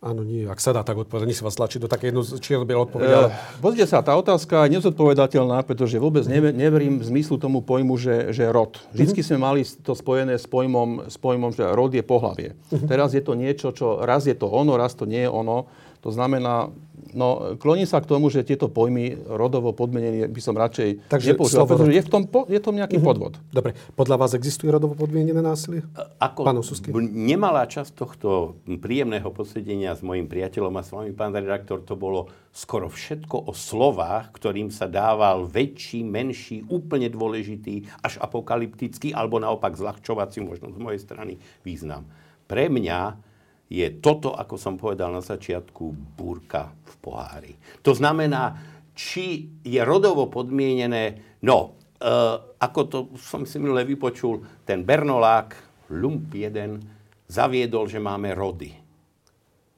[0.00, 0.48] Áno, nie.
[0.48, 3.28] Ak sa dá tak odpovedať, nech sa vás tlačí do také jedno čierno odpoveď, ale...
[3.28, 8.00] Uh, pozrite sa, tá otázka je nezodpovedateľná, pretože vôbec neve, neverím v zmyslu tomu pojmu,
[8.00, 8.80] že, že rod.
[8.96, 12.56] Vždycky sme mali to spojené s pojmom, s pojmom, že rod je pohlavie.
[12.88, 15.68] Teraz je to niečo, čo raz je to ono, raz to nie je ono.
[16.00, 16.72] To znamená,
[17.12, 21.68] no, kloním sa k tomu, že tieto pojmy rodovo podmenenie by som radšej Takže nepoužíval,
[21.68, 23.36] slovo pretože je v tom, po, je tom nejaký podvod.
[23.52, 25.84] Dobre, podľa vás existuje rodovo podmienené násilie?
[26.16, 26.88] Ako Pán Osusky.
[26.88, 32.00] b- nemalá časť tohto príjemného posedenia s mojim priateľom a s vami, pán redaktor, to
[32.00, 39.36] bolo skoro všetko o slovách, ktorým sa dával väčší, menší, úplne dôležitý, až apokalyptický, alebo
[39.36, 42.08] naopak zľahčovací, možno z mojej strany, význam.
[42.48, 43.29] Pre mňa
[43.70, 47.52] je toto, ako som povedal na začiatku, búrka v pohári.
[47.86, 48.58] To znamená,
[48.98, 52.10] či je rodovo podmienené, no, e,
[52.58, 55.54] ako to som si minule vypočul, ten Bernolák,
[55.94, 58.74] Lump 1, zaviedol, že máme rody.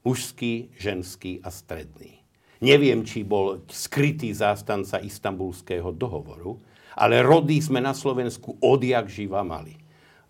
[0.02, 2.24] Mužský, ženský a stredný.
[2.64, 6.56] Neviem, či bol skrytý zástanca istambulského dohovoru,
[6.96, 9.76] ale rody sme na Slovensku odjak živa mali.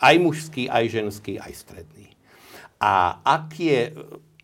[0.03, 2.02] Aj mužský, aj ženský, aj stredný.
[2.83, 3.95] A ak je,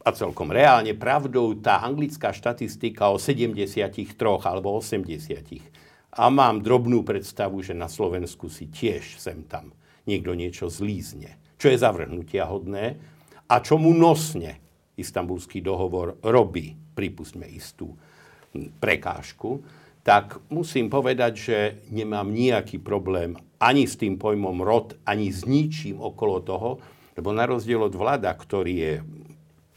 [0.07, 4.15] a celkom reálne, pravdou tá anglická štatistika o 73
[4.47, 9.75] alebo 80, a mám drobnú predstavu, že na Slovensku si tiež sem tam
[10.07, 12.97] niekto niečo zlízne, čo je zavrhnutia hodné
[13.51, 14.57] a čo nosne
[14.99, 17.95] istambulský dohovor robí, pripustme istú
[18.55, 19.63] hm, prekážku,
[20.03, 21.59] tak musím povedať, že
[21.93, 26.71] nemám nejaký problém ani s tým pojmom rod, ani s ničím okolo toho,
[27.19, 28.95] lebo na rozdiel od vláda, ktorý je,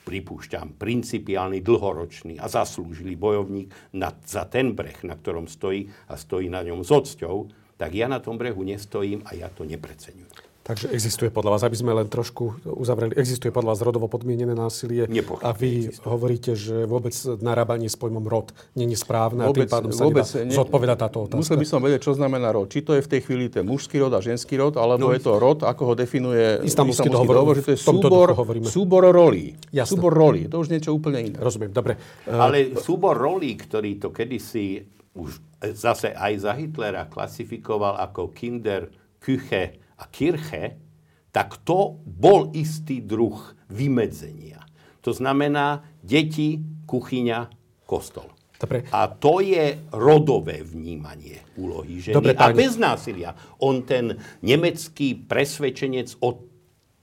[0.06, 6.54] pripúšťam, principiálny, dlhoročný a zaslúžilý bojovník na, za ten breh, na ktorom stojí a stojí
[6.54, 7.50] na ňom s odsťou,
[7.82, 10.51] tak ja na tom brehu nestojím a ja to nepreceňujem.
[10.72, 15.04] Takže existuje podľa vás, aby sme len trošku uzavreli, existuje podľa vás rodovo podmienené násilie
[15.04, 16.08] Nepochybne a vy existuje.
[16.08, 17.12] hovoríte, že vôbec
[17.44, 20.98] narábanie s pojmom rod není správne a tým Vôbec- pádom sa vôbec nedá ne- zodpovedať
[20.98, 21.36] táto otázka.
[21.36, 22.72] Musel by som vedieť, čo znamená rod.
[22.72, 25.20] Či to je v tej chvíli ten mužský rod a ženský rod, alebo No, je
[25.20, 28.28] to rod, ako ho definuje Istanbulský dohovor, že to je súbor,
[28.64, 29.52] súbor rolí.
[29.68, 29.92] Jasné.
[29.92, 30.48] Súbor rolí.
[30.48, 31.36] To už niečo úplne iné.
[31.36, 32.00] Rozumiem, dobre.
[32.24, 35.36] E, Ale súbor rolí, ktorý to kedysi už
[35.76, 38.88] zase aj za Hitlera klasifikoval ako Kinder,
[39.20, 40.82] Küche a Kirche,
[41.30, 43.38] tak to bol istý druh
[43.70, 44.66] vymedzenia.
[45.06, 47.48] To znamená deti, kuchyňa,
[47.86, 48.28] kostol.
[48.62, 48.86] Dobre.
[48.94, 52.14] A to je rodové vnímanie úlohy ženy.
[52.14, 53.34] Dobre, a bez násilia.
[53.58, 56.46] On ten nemecký presvedčenec o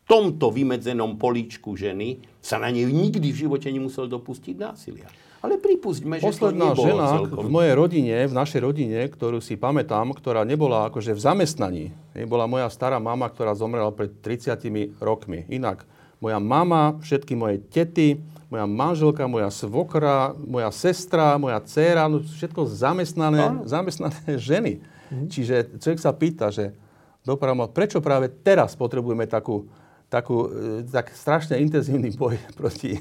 [0.07, 5.11] tomto vymedzenom políčku ženy sa na nej nikdy v živote nemusel dopustiť násilia.
[5.39, 7.47] Ale pripustme, že Posledná to žena celkom.
[7.47, 11.85] v mojej rodine, v našej rodine, ktorú si pamätám, ktorá nebola akože v zamestnaní,
[12.27, 15.47] bola moja stará mama, ktorá zomrela pred 30 rokmi.
[15.47, 15.87] Inak,
[16.19, 18.19] moja mama, všetky moje tety,
[18.51, 24.19] moja manželka, moja svokra, moja sestra, moja dcéra, no všetko zamestnané, zamestnané
[24.51, 24.83] ženy.
[25.09, 26.75] Čiže človek sa pýta, že
[27.23, 29.69] dopravo, prečo práve teraz potrebujeme takú,
[30.11, 32.99] takú, e, tak strašne intenzívny boj proti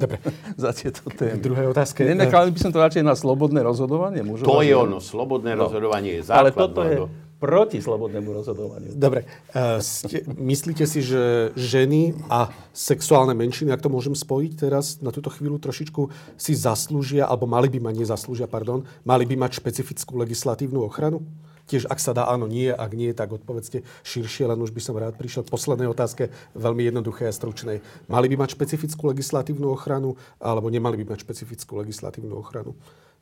[0.00, 0.16] Dobre.
[0.64, 1.36] za tieto témy.
[1.36, 2.08] V druhej otázke.
[2.08, 4.48] Nenechali by som to radšej na slobodné rozhodovanie mužov?
[4.48, 6.56] To je ono, slobodné rozhodovanie je Ale základ.
[6.56, 6.96] toto je
[7.40, 8.92] proti slobodnému rozhodovaniu.
[8.92, 9.24] Dobre.
[9.56, 15.08] Uh, ste, myslíte si, že ženy a sexuálne menšiny, ak to môžem spojiť teraz na
[15.08, 20.20] túto chvíľu trošičku, si zaslúžia, alebo mali by mať, nezaslúžia, pardon, mali by mať špecifickú
[20.20, 21.24] legislatívnu ochranu?
[21.70, 24.98] Tiež, ak sa dá, áno, nie, ak nie, tak odpovedzte širšie, len už by som
[24.98, 27.78] rád prišiel k poslednej otázke, veľmi jednoduché a stručnej.
[28.10, 32.74] Mali by mať špecifickú legislatívnu ochranu, alebo nemali by mať špecifickú legislatívnu ochranu?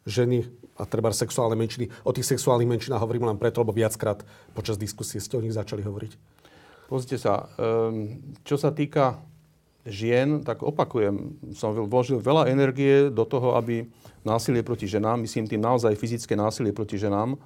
[0.09, 0.49] Ženy
[0.81, 1.93] a treba sexuálne menšiny.
[2.09, 4.25] O tých sexuálnych menšinách hovorím len preto, lebo viackrát
[4.57, 6.17] počas diskusie ste o nich začali hovoriť.
[6.89, 8.17] Pozrite sa, um,
[8.49, 9.21] čo sa týka
[9.85, 13.85] žien, tak opakujem, som vložil veľa energie do toho, aby
[14.25, 17.37] násilie proti ženám, myslím tým naozaj fyzické násilie proti ženám,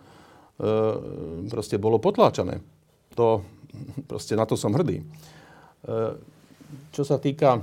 [1.49, 2.61] proste bolo potláčané.
[3.19, 3.43] To,
[4.07, 5.01] proste na to som hrdý.
[5.01, 5.05] E,
[6.95, 7.61] čo sa týka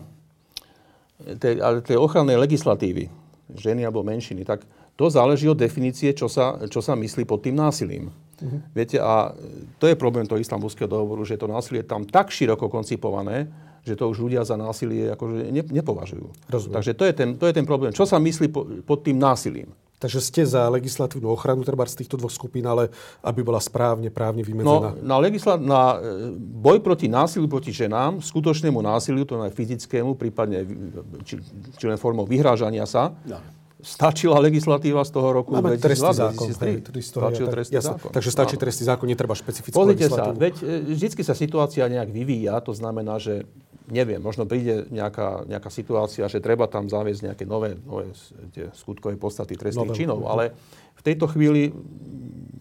[1.40, 3.10] tej, ale tej ochrannej legislatívy,
[3.56, 4.64] ženy alebo menšiny, tak
[5.00, 8.12] to záleží od definície, čo sa, čo sa myslí pod tým násilím.
[8.12, 8.60] Uh-huh.
[8.76, 9.32] Viete, a
[9.80, 13.48] to je problém toho istambulského dohovoru, že to násilie je tam tak široko koncipované,
[13.84, 16.52] že to už ľudia za násilie akože ne, nepovažujú.
[16.52, 16.76] Rozumiem.
[16.76, 17.96] Takže to je, ten, to je ten problém.
[17.96, 19.72] Čo sa myslí po, pod tým násilím?
[20.00, 22.88] Takže ste za legislatívnu ochranu treba z týchto dvoch skupín, ale
[23.20, 24.96] aby bola správne, právne vymedzená.
[24.96, 30.16] No, na, legisla- na e, boj proti násiliu proti ženám, skutočnému násiliu, to je fyzickému,
[30.16, 30.64] prípadne
[31.28, 31.44] či,
[31.76, 33.44] či len formou vyhrážania sa, no.
[33.84, 36.48] stačila legislatíva z toho roku Máme 2002, trestný zákon.
[36.48, 37.04] 2003.
[37.04, 38.10] Stačil trestný zákon.
[38.16, 42.56] Takže stačí trestný zákon, netreba špecifickú Pozrite sa, veď e, vždy sa situácia nejak vyvíja,
[42.64, 43.44] to znamená, že
[43.90, 48.14] neviem, možno príde nejaká, nejaká situácia, že treba tam zaviesť nejaké nové, nové
[48.54, 50.54] tie skutkové podstaty trestných nové, činov, ale
[50.96, 51.74] v tejto chvíli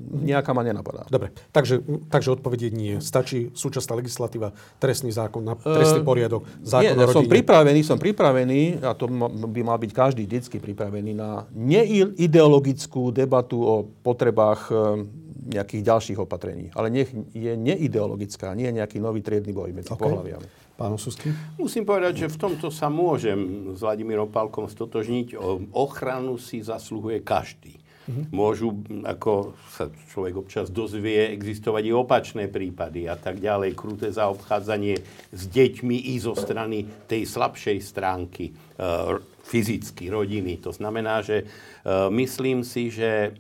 [0.09, 1.05] nejaká ma nenapadá.
[1.13, 2.97] Dobre, takže, takže odpovedie nie.
[3.05, 8.81] Stačí súčasná legislatíva, trestný zákon, na trestný poriadok, zákon nie, o som pripravený, som pripravený,
[8.81, 9.05] a to
[9.53, 14.75] by mal byť každý vždycky pripravený na neideologickú debatu o potrebách e,
[15.49, 16.73] nejakých ďalších opatrení.
[16.73, 20.03] Ale nech je neideologická, nie je nejaký nový triedny boj medzi okay.
[20.03, 20.68] pohľaviami.
[20.79, 21.35] Pán Osusky?
[21.59, 25.35] Musím povedať, že v tomto sa môžem s Vladimírom Palkom stotožniť.
[25.75, 27.83] Ochranu si zasluhuje každý.
[28.07, 28.25] Mm-hmm.
[28.31, 33.75] Môžu, ako sa človek občas dozvie, existovať i opačné prípady a tak ďalej.
[33.75, 35.03] Kruté zaobchádzanie
[35.35, 38.53] s deťmi i zo strany tej slabšej stránky, e,
[39.45, 40.63] fyzicky, rodiny.
[40.63, 41.47] To znamená, že e,
[42.15, 43.35] myslím si, že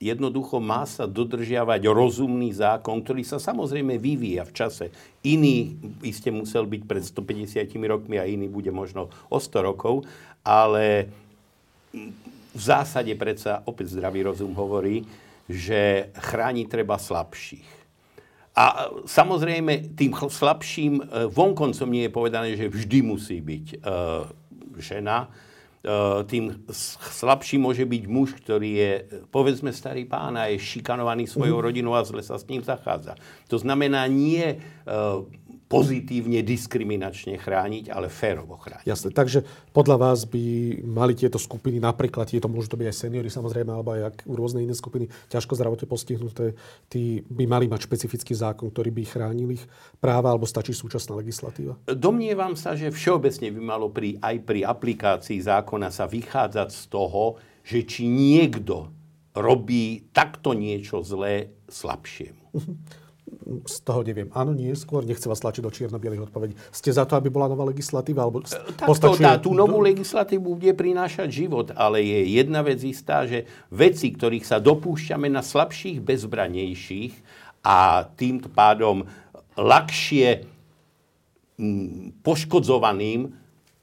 [0.00, 4.84] jednoducho má sa dodržiavať rozumný zákon, ktorý sa samozrejme vyvíja v čase.
[5.20, 10.08] Iný iste musel byť pred 150 rokmi a iný bude možno o 100 rokov,
[10.40, 11.12] ale
[12.50, 15.04] v zásade predsa opäť zdravý rozum hovorí,
[15.44, 17.68] že chrániť treba slabších.
[18.56, 23.76] A samozrejme, tým slabším e, vonkoncom nie je povedané, že vždy musí byť e,
[24.82, 25.30] žena,
[26.28, 26.68] tým
[27.10, 28.92] slabší môže byť muž, ktorý je,
[29.32, 31.64] povedzme, starý pán a je šikanovaný svojou mhm.
[31.64, 33.16] rodinou a zle sa s ním zachádza.
[33.48, 34.60] To znamená nie eh,
[35.70, 38.90] pozitívne, diskriminačne chrániť, ale férovo chrániť.
[38.90, 40.42] Jasne, takže podľa vás by
[40.82, 44.74] mali tieto skupiny, napríklad tieto môžu to byť aj seniory samozrejme, alebo aj rôzne iné
[44.74, 46.58] skupiny, ťažko zdravotne postihnuté,
[46.90, 49.62] tí by mali mať špecifický zákon, ktorý by chránil ich
[50.02, 51.78] práva, alebo stačí súčasná legislatíva?
[51.86, 57.38] Domnievam sa, že všeobecne by malo pri, aj pri aplikácii zákona sa vychádzať z toho,
[57.62, 58.90] že či niekto
[59.38, 62.44] robí takto niečo zlé slabšiemu.
[63.66, 64.30] Z toho neviem.
[64.34, 66.54] Áno, nie, skôr nechce vás tlačiť do čierno-bielých odpovedí.
[66.70, 68.26] Ste za to, aby bola nová legislatíva?
[68.26, 68.50] Alebo e,
[68.86, 69.26] postačuje...
[69.26, 74.46] tá, tú novú legislatívu bude prinášať život, ale je jedna vec istá, že veci, ktorých
[74.46, 77.14] sa dopúšťame na slabších, bezbranejších
[77.66, 79.06] a tým pádom
[79.58, 80.46] ľahšie
[81.58, 83.34] mm, poškodzovaným,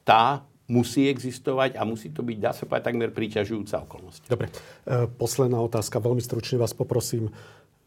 [0.07, 4.21] tá musí existovať a musí to byť, dá sa povedať, takmer príťažujúca okolnosť.
[4.27, 4.47] Dobre.
[4.51, 6.03] E, posledná otázka.
[6.03, 7.31] Veľmi stručne vás poprosím.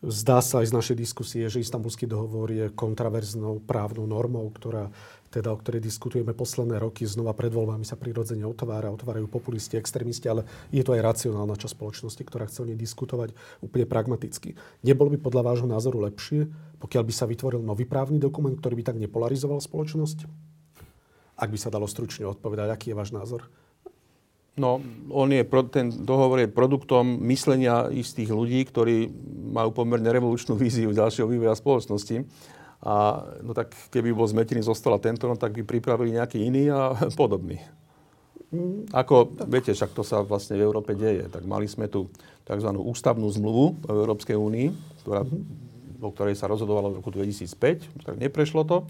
[0.01, 4.89] Zdá sa aj z našej diskusie, že istambulský dohovor je kontraverznou právnou normou, ktorá,
[5.28, 7.05] teda, o ktorej diskutujeme posledné roky.
[7.05, 11.77] Znova pred voľbami sa prirodzene otvára, otvárajú populisti, extrémisti, ale je to aj racionálna časť
[11.77, 14.56] spoločnosti, ktorá chce o nej diskutovať úplne pragmaticky.
[14.81, 16.48] Nebolo by podľa vášho názoru lepšie,
[16.81, 20.24] pokiaľ by sa vytvoril nový právny dokument, ktorý by tak nepolarizoval spoločnosť?
[21.36, 23.52] Ak by sa dalo stručne odpovedať, aký je váš názor?
[24.60, 25.40] No, on je,
[25.72, 29.08] ten dohovor je produktom myslenia istých ľudí, ktorí
[29.56, 32.28] majú pomerne revolučnú víziu ďalšieho vývoja spoločnosti.
[32.84, 36.68] A no tak keby bol zmetený zo stola tento, no tak by pripravili nejaký iný
[36.68, 37.56] a podobný.
[38.90, 41.30] Ako, viete, však to sa vlastne v Európe deje.
[41.30, 42.10] Tak mali sme tu
[42.44, 42.68] tzv.
[42.74, 44.68] ústavnú zmluvu v Európskej únii,
[45.06, 45.22] ktorá,
[46.02, 48.84] o ktorej sa rozhodovalo v roku 2005, tak neprešlo to.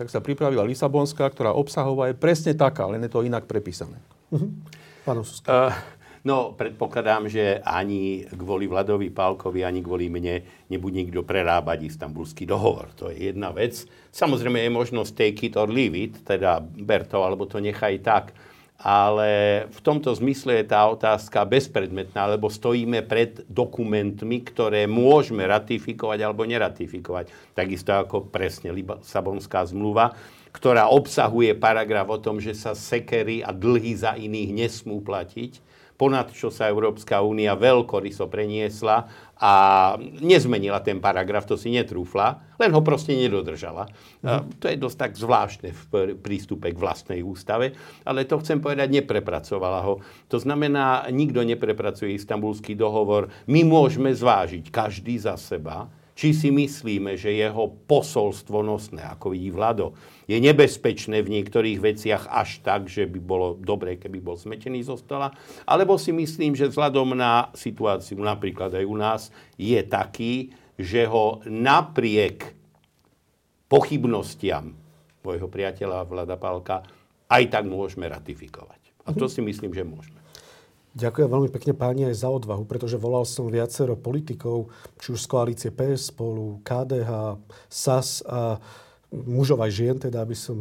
[0.00, 4.00] Tak sa pripravila Lisabonská, ktorá obsahová je presne taká, len je to inak prepísané.
[5.02, 5.18] Uh-huh.
[5.18, 5.74] Pán uh,
[6.22, 12.94] No, predpokladám, že ani kvôli Vladovi Pálkovi, ani kvôli mne nebude nikto prerábať istambulský dohovor.
[13.02, 13.82] To je jedna vec.
[14.14, 18.30] Samozrejme je možnosť take it or leave it, teda ber to, alebo to nechaj tak.
[18.82, 26.18] Ale v tomto zmysle je tá otázka bezpredmetná, lebo stojíme pred dokumentmi, ktoré môžeme ratifikovať
[26.22, 27.54] alebo neratifikovať.
[27.54, 30.14] Takisto ako presne Lisabonská zmluva
[30.52, 36.34] ktorá obsahuje paragraf o tom, že sa sekery a dlhy za iných nesmú platiť, ponad
[36.34, 39.06] čo sa Európska únia veľkoryso preniesla
[39.38, 39.52] a
[40.18, 43.86] nezmenila ten paragraf, to si netrúfla, len ho proste nedodržala.
[44.22, 44.50] Mm.
[44.58, 45.82] To je dosť tak zvláštne v
[46.18, 50.02] prístupe k vlastnej ústave, ale to chcem povedať, neprepracovala ho.
[50.26, 53.30] To znamená, nikto neprepracuje istambulský dohovor.
[53.46, 59.48] My môžeme zvážiť každý za seba, či si myslíme, že jeho posolstvo nosné, ako vidí
[59.48, 59.96] Vlado,
[60.28, 64.96] je nebezpečné v niektorých veciach až tak, že by bolo dobré, keby bol smetený zo
[65.00, 65.32] stola,
[65.64, 69.22] alebo si myslím, že vzhľadom na situáciu napríklad aj u nás
[69.56, 72.54] je taký, že ho napriek
[73.68, 74.72] pochybnostiam
[75.22, 76.84] môjho priateľa Vlada Pálka
[77.32, 78.80] aj tak môžeme ratifikovať.
[79.08, 80.21] A to si myslím, že môžeme.
[80.92, 84.68] Ďakujem veľmi pekne páni aj za odvahu, pretože volal som viacero politikov,
[85.00, 87.40] či už z koalície PS spolu, KDH,
[87.72, 88.60] SAS a
[89.08, 90.60] mužov aj žien, teda aby som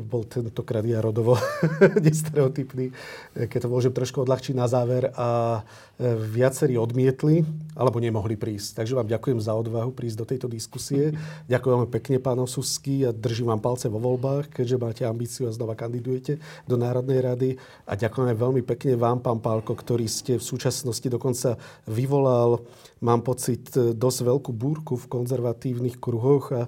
[0.00, 1.36] bol tentokrát ja rodovo
[2.06, 5.12] nestereotypný, eh, keď to môžem trošku odľahčiť na záver.
[5.14, 7.44] A eh, viacerí odmietli,
[7.76, 8.80] alebo nemohli prísť.
[8.80, 11.12] Takže vám ďakujem za odvahu prísť do tejto diskusie.
[11.52, 15.54] Ďakujem veľmi pekne, pán Osusky, a držím vám palce vo voľbách, keďže máte ambíciu a
[15.54, 17.50] znova kandidujete do Národnej rady.
[17.84, 22.62] A ďakujem veľmi pekne vám, pán Pálko, ktorý ste v súčasnosti dokonca vyvolal,
[23.00, 26.62] mám pocit, dosť veľkú búrku v konzervatívnych kruhoch a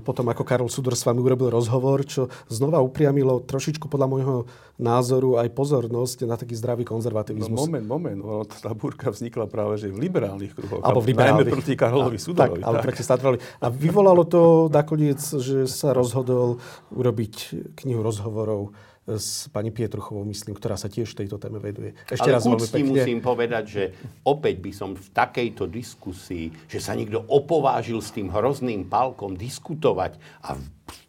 [0.00, 4.36] potom ako Karol Sudor s vami urobil rozhovor, čo znova upriamilo trošičku podľa môjho
[4.80, 7.58] názoru aj pozornosť na taký zdravý konzervativizmus.
[7.58, 8.20] No moment, moment.
[8.22, 10.80] Ono, tá búrka vznikla práve že v liberálnych kruhoch.
[10.80, 11.50] Alebo v liberálnych.
[11.50, 12.62] Najmä proti Karolovi Sudorovi.
[12.62, 13.38] Tak, ale proti Statrovali.
[13.60, 16.62] A vyvolalo to nakoniec, že sa rozhodol
[16.94, 17.34] urobiť
[17.82, 18.72] knihu rozhovorov
[19.02, 21.98] s pani Pietruchovou, myslím, ktorá sa tiež tejto téme veduje.
[22.06, 22.90] Ešte Ale raz veľmi pekne.
[22.94, 23.82] musím povedať, že
[24.22, 30.22] opäť by som v takejto diskusii, že sa niekto opovážil s tým hrozným palkom diskutovať
[30.46, 30.54] a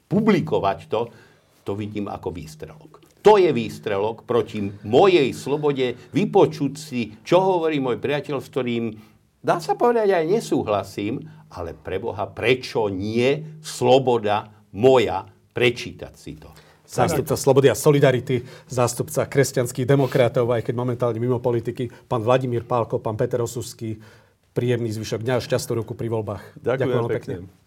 [0.09, 1.13] publikovať to,
[1.61, 3.03] to vidím ako výstrelok.
[3.23, 8.83] To je výstrelok proti mojej slobode vypočuť si, čo hovorí môj priateľ, s ktorým,
[9.39, 16.49] dá sa povedať, aj nesúhlasím, ale preboha, prečo nie sloboda moja prečítať si to.
[16.93, 23.01] Zástupca Slobody a Solidarity, zástupca kresťanských demokratov, aj keď momentálne mimo politiky, pán Vladimír Pálko,
[23.01, 23.97] pán Peter Osusky,
[24.53, 26.61] príjemný zvyšok dňa a šťastnú ruku pri voľbách.
[26.61, 27.35] Ďakujem, Ďakujem pekne.
[27.41, 27.62] pekne.